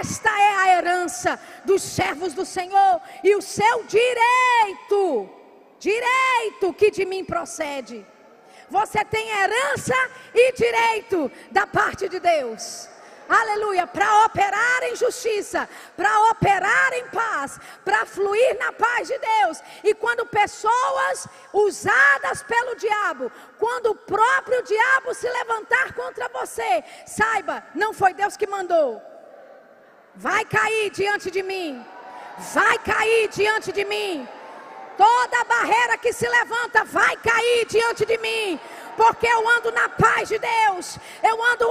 [0.00, 5.30] Esta é a herança dos servos do Senhor e o seu direito,
[5.78, 8.04] direito que de mim procede.
[8.68, 9.94] Você tem herança
[10.34, 12.91] e direito da parte de Deus
[13.40, 19.62] aleluia, para operar em justiça, para operar em paz, para fluir na paz de Deus.
[19.84, 27.62] E quando pessoas usadas pelo diabo, quando o próprio diabo se levantar contra você, saiba,
[27.74, 29.00] não foi Deus que mandou.
[30.14, 31.84] Vai cair diante de mim.
[32.52, 34.28] Vai cair diante de mim.
[34.96, 38.60] Toda barreira que se levanta vai cair diante de mim
[38.96, 41.66] porque eu ando na paz de Deus, eu ando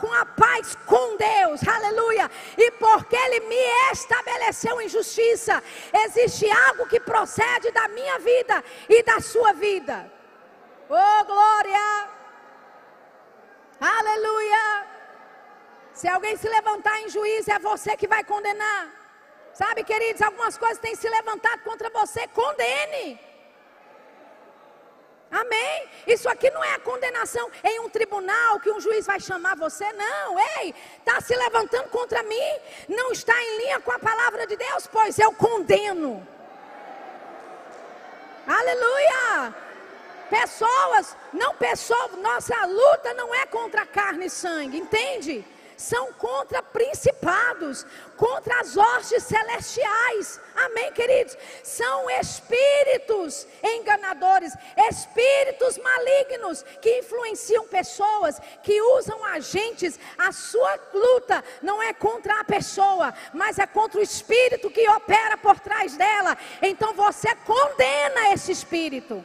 [0.00, 5.62] com a paz com Deus, aleluia, e porque Ele me estabeleceu em justiça,
[5.92, 10.10] existe algo que procede da minha vida e da sua vida,
[10.88, 12.08] oh glória,
[13.80, 14.86] aleluia.
[15.92, 18.88] Se alguém se levantar em juízo, é você que vai condenar.
[19.52, 23.31] Sabe, queridos, algumas coisas têm se levantado contra você, condene.
[25.32, 25.88] Amém?
[26.06, 29.90] Isso aqui não é a condenação em um tribunal que um juiz vai chamar você,
[29.94, 30.38] não.
[30.58, 32.52] Ei, está se levantando contra mim,
[32.86, 36.26] não está em linha com a palavra de Deus, pois eu condeno.
[38.46, 39.54] Aleluia!
[40.28, 45.44] Pessoas, não pessoas, nossa luta não é contra carne e sangue, entende?
[45.76, 50.40] São contra principados, contra as hostes celestiais.
[50.54, 51.36] Amém, queridos?
[51.62, 54.54] São espíritos enganadores,
[54.88, 59.98] espíritos malignos que influenciam pessoas, que usam agentes.
[60.16, 65.36] A sua luta não é contra a pessoa, mas é contra o espírito que opera
[65.36, 66.36] por trás dela.
[66.60, 69.24] Então você condena esse espírito.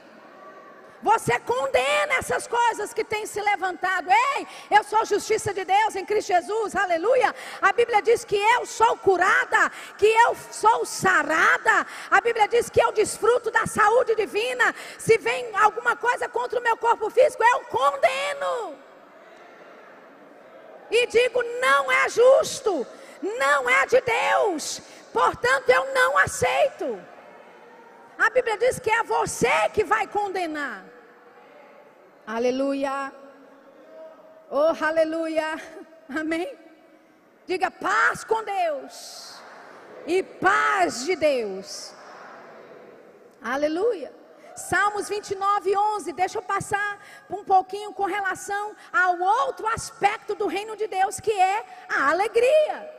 [1.01, 4.09] Você condena essas coisas que têm se levantado.
[4.09, 7.33] Ei, eu sou justiça de Deus em Cristo Jesus, aleluia.
[7.61, 11.85] A Bíblia diz que eu sou curada, que eu sou sarada.
[12.09, 14.73] A Bíblia diz que eu desfruto da saúde divina.
[14.97, 18.75] Se vem alguma coisa contra o meu corpo físico, eu condeno.
[20.89, 22.87] E digo: não é justo,
[23.21, 24.81] não é de Deus,
[25.13, 26.99] portanto eu não aceito.
[28.17, 30.83] A Bíblia diz que é você que vai condenar.
[32.25, 33.13] Aleluia.
[34.49, 35.55] Oh, aleluia.
[36.09, 36.57] Amém.
[37.45, 39.39] Diga paz com Deus.
[40.05, 41.93] E paz de Deus.
[43.41, 44.13] Aleluia.
[44.55, 46.11] Salmos 29, 11.
[46.13, 46.99] Deixa eu passar
[47.29, 52.93] um pouquinho com relação ao outro aspecto do reino de Deus, que é a alegria.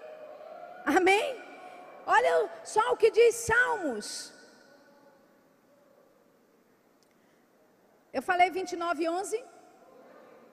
[0.87, 1.43] Amém?
[2.07, 4.38] Olha só o que diz Salmos.
[8.19, 9.45] Eu falei 29, 11.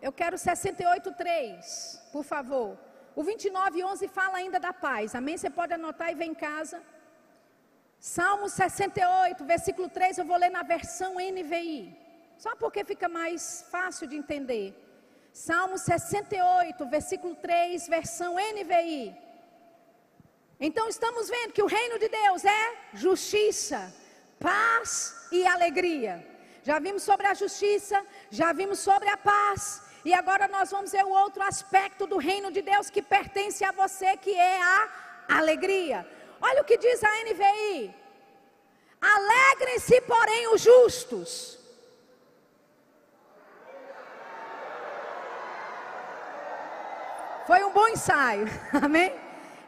[0.08, 2.70] Eu quero 68, 3, por favor.
[3.20, 5.16] O 29, 11 fala ainda da paz.
[5.20, 5.38] Amém?
[5.38, 6.78] Você pode anotar e ver em casa.
[8.00, 11.80] Salmo 68, versículo 3, eu vou ler na versão NVI.
[12.44, 14.68] Só porque fica mais fácil de entender.
[15.34, 19.02] Salmo 68, versículo 3, versão NVI.
[20.68, 22.64] Então estamos vendo que o reino de Deus é
[23.06, 23.82] justiça,
[24.40, 24.92] paz
[25.32, 26.35] e alegria.
[26.68, 27.98] Já vimos sobre a justiça,
[28.32, 32.52] já vimos sobre a paz, e agora nós vamos ver o outro aspecto do reino
[32.52, 34.90] de Deus que pertence a você, que é a
[35.38, 36.00] alegria.
[36.42, 37.94] Olha o que diz a NVI:
[39.00, 41.60] Alegrem-se, porém, os justos.
[47.46, 48.48] Foi um bom ensaio,
[48.82, 49.14] amém?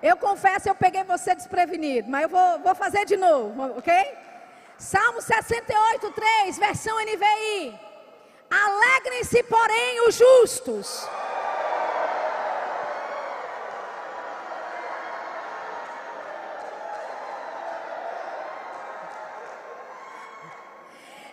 [0.01, 3.93] Eu confesso, eu peguei você desprevenido, mas eu vou, vou fazer de novo, ok?
[4.79, 7.79] Salmo 68, 3, versão NVI.
[8.49, 11.07] Alegrem-se, porém, os justos.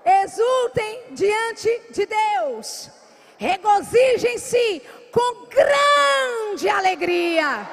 [0.06, 2.90] Exultem diante de Deus,
[3.36, 4.82] regozijem-se
[5.12, 7.68] com grande alegria.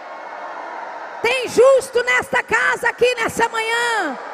[1.22, 4.31] Tem justo nesta casa aqui nessa manhã.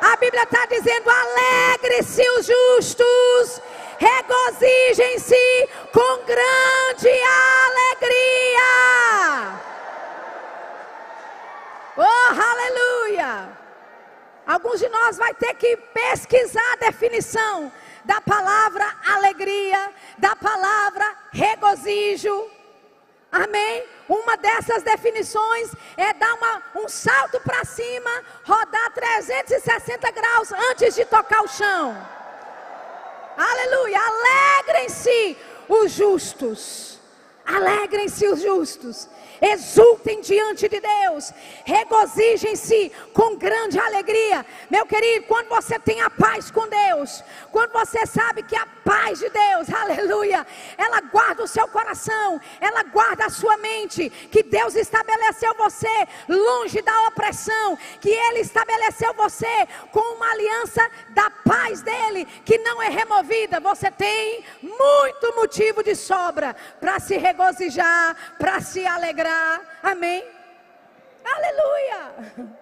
[0.00, 3.62] A Bíblia está dizendo: alegre-se os justos
[3.98, 7.10] regozijem-se com grande
[7.68, 8.70] alegria.
[11.96, 13.48] Oh, aleluia!
[14.46, 17.70] Alguns de nós vai ter que pesquisar a definição
[18.04, 22.50] da palavra alegria, da palavra regozijo.
[23.32, 23.84] Amém?
[24.08, 28.10] Uma dessas definições é dar uma, um salto para cima,
[28.44, 31.96] rodar 360 graus antes de tocar o chão.
[33.36, 33.98] Aleluia.
[33.98, 35.36] Alegrem-se
[35.68, 36.98] os justos.
[37.46, 39.08] Alegrem-se os justos
[39.40, 41.32] exultem diante de Deus,
[41.64, 44.44] regozijem-se com grande alegria.
[44.70, 49.18] Meu querido, quando você tem a paz com Deus, quando você sabe que a paz
[49.18, 54.74] de Deus, aleluia, ela guarda o seu coração, ela guarda a sua mente, que Deus
[54.74, 55.88] estabeleceu você
[56.28, 62.82] longe da opressão, que Ele estabeleceu você com uma aliança da paz dele, que não
[62.82, 69.29] é removida, você tem muito motivo de sobra para se regozijar, para se alegrar
[69.82, 70.26] Amém?
[71.24, 72.58] Aleluia!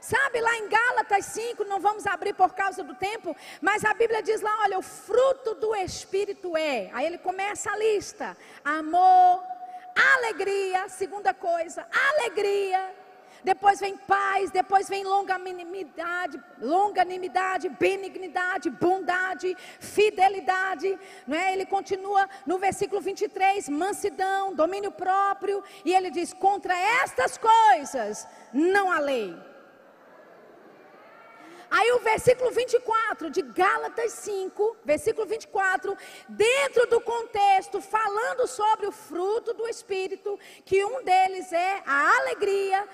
[0.00, 4.22] Sabe, lá em Gálatas 5, não vamos abrir por causa do tempo, mas a Bíblia
[4.22, 6.90] diz lá: olha, o fruto do Espírito é.
[6.92, 9.42] Aí ele começa a lista: amor,
[10.16, 11.86] alegria, segunda coisa,
[12.16, 12.94] alegria,
[13.42, 21.52] depois vem paz, depois vem longanimidade, longanimidade, benignidade, bondade, fidelidade, não é?
[21.52, 28.90] Ele continua no versículo 23, mansidão, domínio próprio, e ele diz: "Contra estas coisas não
[28.90, 29.50] há lei".
[31.70, 35.96] Aí o versículo 24 de Gálatas 5, versículo 24,
[36.28, 42.88] dentro do contexto, falando sobre o fruto do Espírito, que um deles é a alegria,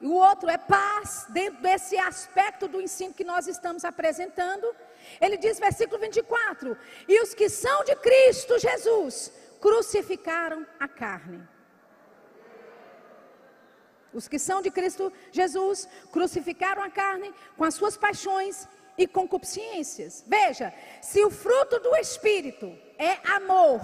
[0.00, 4.74] e o outro é paz, dentro desse aspecto do ensino que nós estamos apresentando.
[5.20, 6.76] Ele diz, versículo 24:
[7.08, 11.46] E os que são de Cristo Jesus crucificaram a carne.
[14.12, 20.24] Os que são de Cristo Jesus crucificaram a carne com as suas paixões e concupiscências.
[20.26, 20.72] Veja,
[21.02, 23.80] se o fruto do Espírito é amor,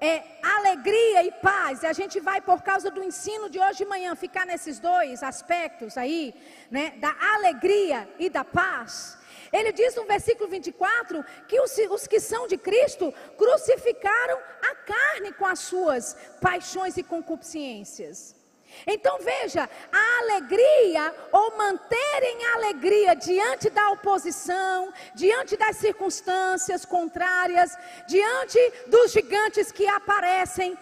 [0.00, 3.84] é alegria e paz, e a gente vai, por causa do ensino de hoje de
[3.84, 6.34] manhã, ficar nesses dois aspectos aí,
[6.70, 9.18] né, da alegria e da paz.
[9.52, 14.38] Ele diz no versículo 24 que os, os, que são de Cristo crucificaram
[14.70, 18.37] a carne com as suas paixões e concupiscências.
[18.86, 27.76] Então veja, a alegria ou manterem a alegria diante da oposição, diante das circunstâncias contrárias,
[28.06, 30.76] diante dos gigantes que aparecem,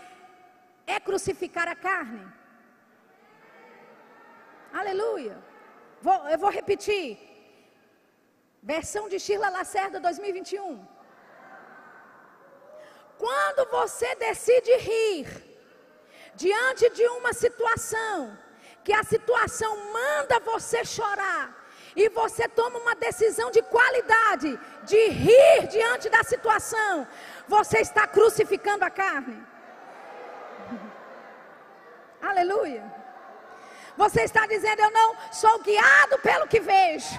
[0.86, 2.26] é crucificar a carne.
[4.72, 5.36] Aleluia.
[6.00, 7.18] Vou, eu vou repetir.
[8.62, 10.84] Versão de Sheila Lacerda 2021.
[13.18, 15.26] Quando você decide rir,
[16.36, 18.36] diante de uma situação,
[18.84, 21.66] que a situação manda você chorar,
[21.96, 27.08] e você toma uma decisão de qualidade, de rir diante da situação,
[27.48, 29.42] você está crucificando a carne.
[32.20, 32.84] Aleluia.
[33.96, 37.18] Você está dizendo: Eu não sou guiado pelo que vejo.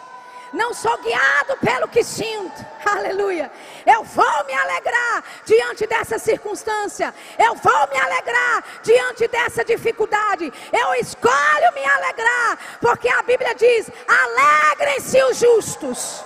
[0.53, 2.65] Não sou guiado pelo que sinto.
[2.95, 3.51] Aleluia.
[3.85, 7.13] Eu vou me alegrar diante dessa circunstância.
[7.37, 10.51] Eu vou me alegrar diante dessa dificuldade.
[10.71, 16.23] Eu escolho me alegrar, porque a Bíblia diz: alegrem-se os justos.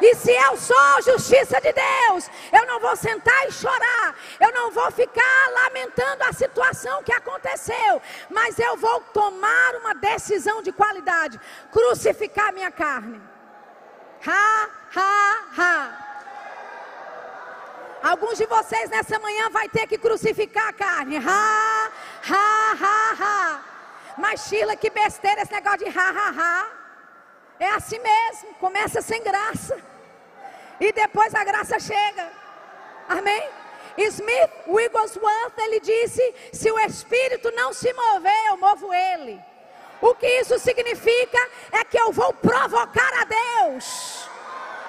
[0.00, 4.70] E se eu sou justiça de Deus, eu não vou sentar e chorar, eu não
[4.70, 8.00] vou ficar lamentando a situação que aconteceu,
[8.30, 11.38] mas eu vou tomar uma decisão de qualidade:
[11.70, 13.20] crucificar minha carne.
[14.26, 16.10] Ha, ha, ha.
[18.02, 21.18] Alguns de vocês nessa manhã vai ter que crucificar a carne.
[21.18, 21.90] Ha,
[22.28, 23.62] ha, ha, ha.
[24.16, 26.66] Mas Sheila, que besteira esse negócio de ha, ha, ha.
[27.58, 29.78] É assim mesmo, começa sem graça.
[30.80, 32.32] E depois a graça chega.
[33.06, 33.48] Amém?
[33.98, 39.38] Smith Wigglesworth, ele disse: se o Espírito não se mover, eu movo ele.
[40.00, 41.38] O que isso significa
[41.72, 44.29] é que eu vou provocar a Deus.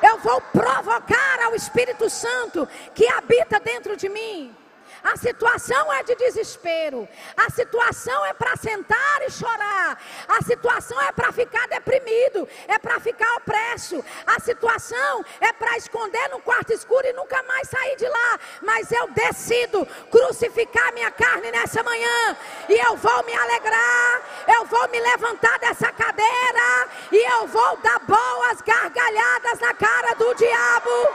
[0.02, 4.56] Eu vou provocar ao Espírito Santo que habita dentro de mim.
[5.04, 7.08] A situação é de desespero.
[7.36, 10.00] A situação é para sentar e chorar.
[10.28, 12.48] A situação é para ficar deprimido.
[12.68, 14.04] É para ficar opresso.
[14.28, 18.40] A situação é para esconder no quarto escuro e nunca mais sair de lá.
[18.62, 22.38] Mas eu decido crucificar minha carne nessa manhã.
[22.70, 24.22] E eu vou me alegrar.
[24.48, 26.88] Eu vou me levantar dessa cadeira.
[27.12, 31.08] E eu vou dar boas gargalhadas na cara do diabo.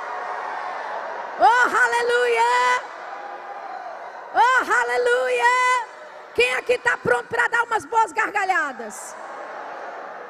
[1.39, 2.96] Oh, aleluia!
[4.39, 5.87] Oh, aleluia!
[6.35, 9.17] Quem aqui está pronto para dar umas boas gargalhadas?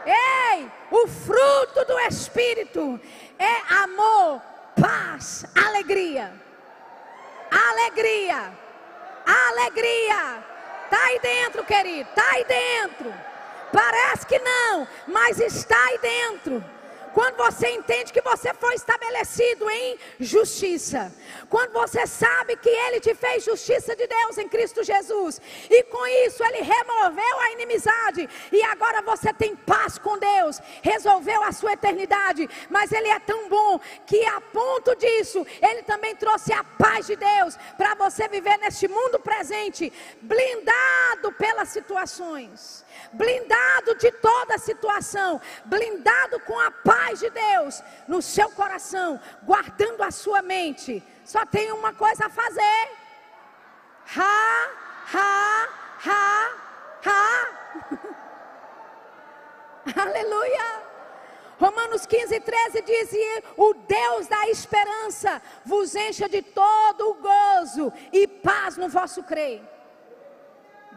[0.07, 3.01] Ei, o fruto do Espírito
[3.37, 4.41] é amor,
[4.81, 6.33] paz, alegria.
[7.51, 8.53] Alegria,
[9.27, 10.45] alegria.
[10.85, 13.13] Está aí dentro, querido, está aí dentro.
[13.73, 16.65] Parece que não, mas está aí dentro.
[17.17, 21.11] Quando você entende que você foi estabelecido em justiça.
[21.49, 25.41] Quando você sabe que Ele te fez justiça de Deus em Cristo Jesus.
[25.71, 28.29] E com isso Ele removeu a inimizade.
[28.53, 30.61] E agora você tem paz com Deus.
[30.83, 32.47] Resolveu a sua eternidade.
[32.69, 37.17] Mas Ele é tão bom que a ponto disso, Ele também trouxe a paz de
[37.17, 39.91] Deus para você viver neste mundo presente,
[40.21, 48.51] blindado pelas situações blindado de toda situação, blindado com a paz de Deus no seu
[48.51, 51.03] coração, guardando a sua mente.
[51.25, 52.91] Só tem uma coisa a fazer.
[54.17, 54.71] Ha,
[55.15, 55.69] ha,
[56.07, 56.51] ha,
[57.05, 57.49] ha.
[60.03, 60.87] Aleluia.
[61.59, 67.93] Romanos 15, 13 diz: e O Deus da esperança vos encha de todo o gozo
[68.13, 69.76] e paz no vosso crer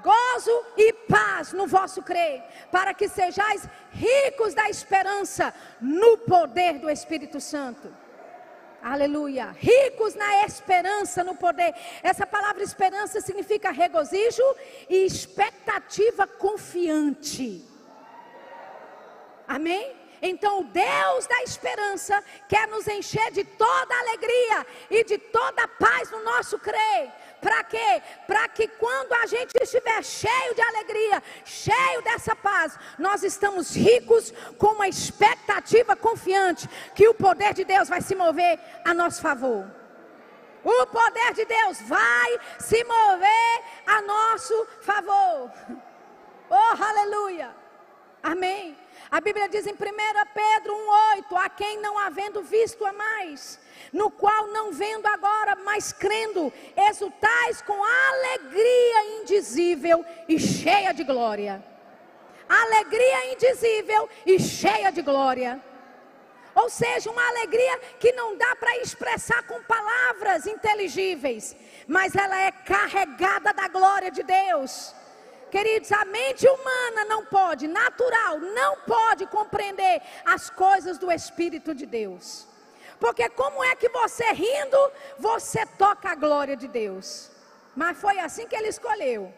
[0.04, 6.90] gozo e paz no vosso crer, para que sejais ricos da esperança no poder do
[6.90, 7.94] Espírito Santo.
[8.82, 9.54] Aleluia.
[9.60, 11.74] Ricos na esperança, no poder.
[12.02, 14.44] Essa palavra esperança significa regozijo
[14.90, 17.66] e expectativa confiante.
[19.48, 19.96] Amém?
[20.22, 26.12] Então, o Deus da esperança quer nos encher de toda alegria e de toda paz
[26.12, 27.12] no nosso crer.
[27.42, 28.02] Para quê?
[28.28, 34.34] Para que quando a gente estiver cheio de alegria, cheio dessa paz, nós estamos ricos
[34.58, 39.66] com uma expectativa confiante que o poder de Deus vai se mover a nosso favor.
[40.64, 45.52] O poder de Deus vai se mover a nosso favor.
[46.52, 47.56] Oh, aleluia.
[48.22, 48.78] Amém.
[49.12, 53.60] A Bíblia diz em 1 Pedro 1,8: A quem não havendo visto a mais,
[53.92, 56.54] no qual não vendo agora, mas crendo,
[56.90, 61.64] exultais com alegria indizível e cheia de glória.
[62.48, 65.62] Alegria indizível e cheia de glória.
[66.56, 71.56] Ou seja, uma alegria que não dá para expressar com palavras inteligíveis,
[71.88, 74.94] mas ela é carregada da glória de Deus.
[75.50, 81.86] Queridos, a mente humana não pode, natural, não pode compreender as coisas do Espírito de
[81.86, 82.48] Deus.
[83.00, 87.32] Porque como é que você rindo, você toca a glória de Deus?
[87.76, 89.34] Mas foi assim que ele escolheu.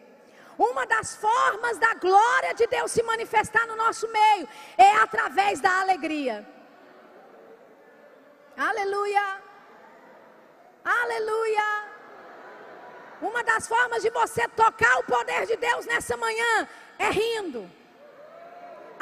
[0.58, 5.80] Uma das formas da glória de Deus se manifestar no nosso meio é através da
[5.80, 6.46] alegria.
[8.56, 9.42] Aleluia.
[10.84, 11.91] Aleluia.
[13.22, 16.68] Uma das formas de você tocar o poder de Deus nessa manhã
[16.98, 17.70] é rindo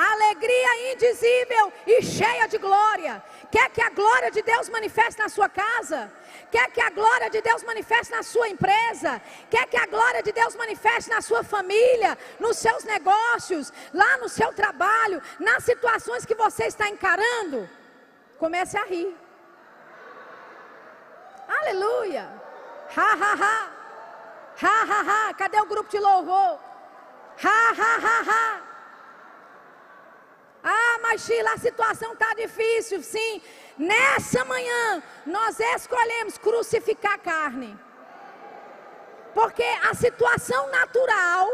[0.01, 5.49] alegria indizível e cheia de glória, Quer que a glória de Deus manifeste na sua
[5.49, 6.11] casa?
[6.53, 9.21] Quer que a glória de Deus manifeste na sua empresa?
[9.51, 14.29] Quer que a glória de Deus manifeste na sua família, nos seus negócios, lá no
[14.29, 17.69] seu trabalho, nas situações que você está encarando?
[18.39, 19.13] Comece a rir.
[21.49, 22.31] Aleluia.
[22.97, 23.80] Ha, ha, ha.
[24.63, 25.35] Ha, ha, ha.
[25.35, 26.59] Cadê o grupo de louvor?
[27.43, 28.61] Ha, ha, ha, ha.
[30.63, 33.03] Ah, mas Sheila, a situação está difícil.
[33.03, 33.43] Sim,
[33.79, 37.79] nessa manhã nós escolhemos crucificar a carne.
[39.33, 41.49] Porque a situação natural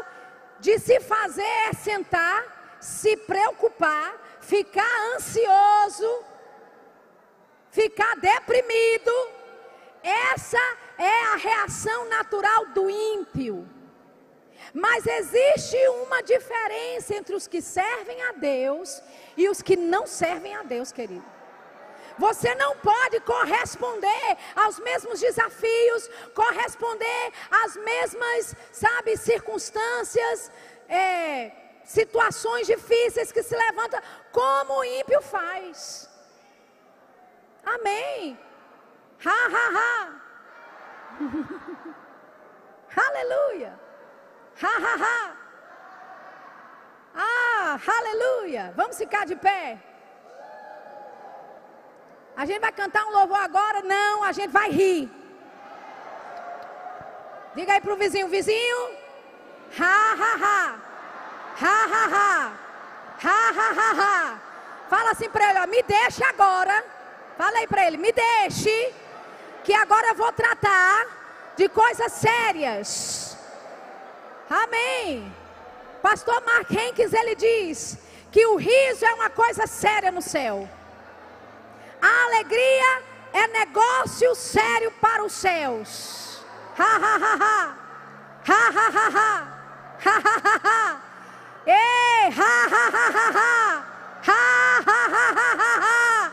[0.59, 6.25] de se fazer é sentar, se preocupar, ficar ansioso,
[7.71, 9.13] ficar deprimido.
[10.07, 10.61] Essa
[10.97, 13.69] é a reação natural do ímpio.
[14.73, 19.03] Mas existe uma diferença entre os que servem a Deus
[19.37, 21.25] e os que não servem a Deus, querido.
[22.19, 30.51] Você não pode corresponder aos mesmos desafios, corresponder às mesmas, sabe, circunstâncias,
[30.89, 31.51] é,
[31.85, 34.01] situações difíceis que se levantam,
[34.33, 36.09] como o ímpio faz.
[37.65, 38.39] Amém.
[39.25, 39.93] Ha, ha, ha.
[43.09, 43.79] Aleluia.
[44.63, 45.37] Ha, ha, ha.
[47.15, 48.73] Ah, aleluia.
[48.77, 49.79] Vamos ficar de pé.
[52.37, 53.81] A gente vai cantar um louvor agora?
[53.83, 55.11] Não, a gente vai rir.
[57.55, 58.91] Diga aí pro vizinho, vizinho.
[59.79, 60.79] Ha, ha, ha.
[61.63, 62.53] Ha, ha, ha.
[63.25, 64.41] Ha, ha, ha, ha.
[64.91, 66.85] Fala assim para ele, ó, me deixe agora.
[67.39, 68.95] Fala aí para ele, me deixe.
[69.67, 71.07] Que agora eu vou tratar
[71.57, 73.37] de coisas sérias.
[74.49, 75.35] Amém.
[76.01, 77.99] Pastor Mark Henkes, ele diz
[78.31, 80.69] que o riso é uma coisa séria no céu.
[82.01, 83.03] A alegria
[83.33, 86.45] é negócio sério para os céus.
[86.79, 87.77] Ha ha ha ha.
[88.47, 89.31] Ha ha ha ha.
[90.05, 91.01] Ha ha ha ha.
[91.67, 93.85] Ei, ha ha ha ha ha.
[94.29, 94.43] Ha
[94.87, 96.33] ha ha ha ha.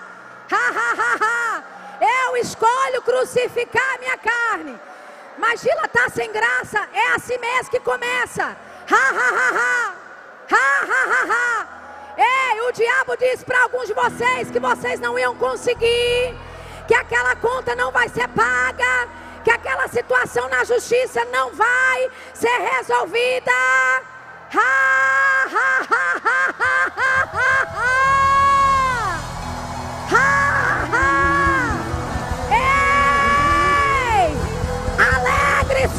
[0.52, 1.72] Ha ha ha ha.
[2.04, 4.80] Eu escolho crucificar minha carne
[5.38, 6.88] mas Gila está sem graça.
[6.93, 8.43] É assim mesmo que começa.
[8.43, 9.93] Ha, ha, ha, ha.
[10.51, 11.68] Ha, ha, ha, ha.
[12.18, 16.36] Ei, o diabo disse para alguns de vocês que vocês não iam conseguir,
[16.88, 19.08] que aquela conta não vai ser paga,
[19.43, 23.51] que aquela situação na justiça não vai ser resolvida.
[24.56, 26.03] Ha, ha, ha,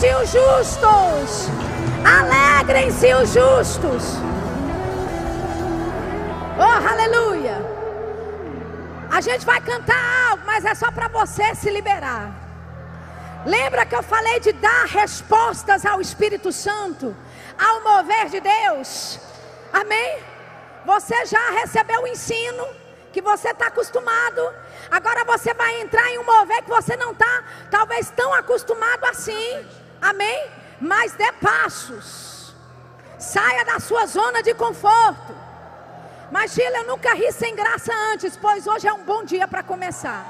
[0.05, 1.49] Alegrem-se os justos.
[2.05, 4.03] Alegrem-se os justos.
[6.59, 7.57] Oh, aleluia.
[9.11, 12.35] A gente vai cantar algo, mas é só para você se liberar.
[13.47, 17.17] Lembra que eu falei de dar respostas ao Espírito Santo,
[17.59, 19.19] ao mover de Deus?
[19.73, 20.19] Amém?
[20.85, 22.67] Você já recebeu o ensino
[23.11, 24.53] que você está acostumado.
[24.91, 29.65] Agora você vai entrar em um mover que você não está, talvez, tão acostumado assim.
[30.05, 30.47] Amém?
[30.79, 32.55] Mas dê passos.
[33.19, 35.35] Saia da sua zona de conforto.
[36.31, 39.63] Mas, Gila, eu nunca ri sem graça antes, pois hoje é um bom dia para
[39.63, 40.27] começar.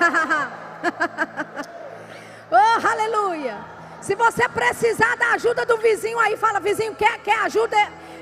[2.50, 3.58] oh, aleluia.
[4.00, 7.76] Se você precisar da ajuda do vizinho aí, fala: vizinho, quer, quer ajuda?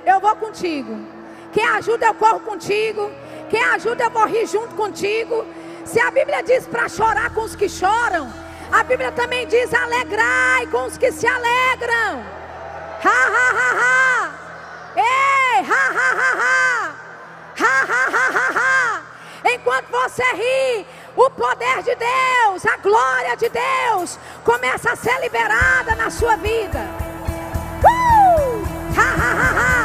[0.04, 0.98] Eu vou contigo.
[1.52, 2.06] Quer ajuda?
[2.06, 3.12] Eu corro contigo.
[3.48, 5.46] Quem ajuda, eu vou rir junto contigo.
[5.84, 8.28] Se a Bíblia diz para chorar com os que choram,
[8.70, 12.22] a Bíblia também diz: alegrai com os que se alegram.
[13.04, 14.30] Ha, ha, ha, ha.
[14.96, 16.94] Ei, ha, ha, ha, ha.
[17.60, 19.02] Ha, ha, ha, ha, ha.
[19.44, 25.94] Enquanto você ri, o poder de Deus, a glória de Deus, começa a ser liberada
[25.94, 26.80] na sua vida.
[27.82, 28.64] Uh!
[28.96, 29.77] Ha, ha, ha, ha.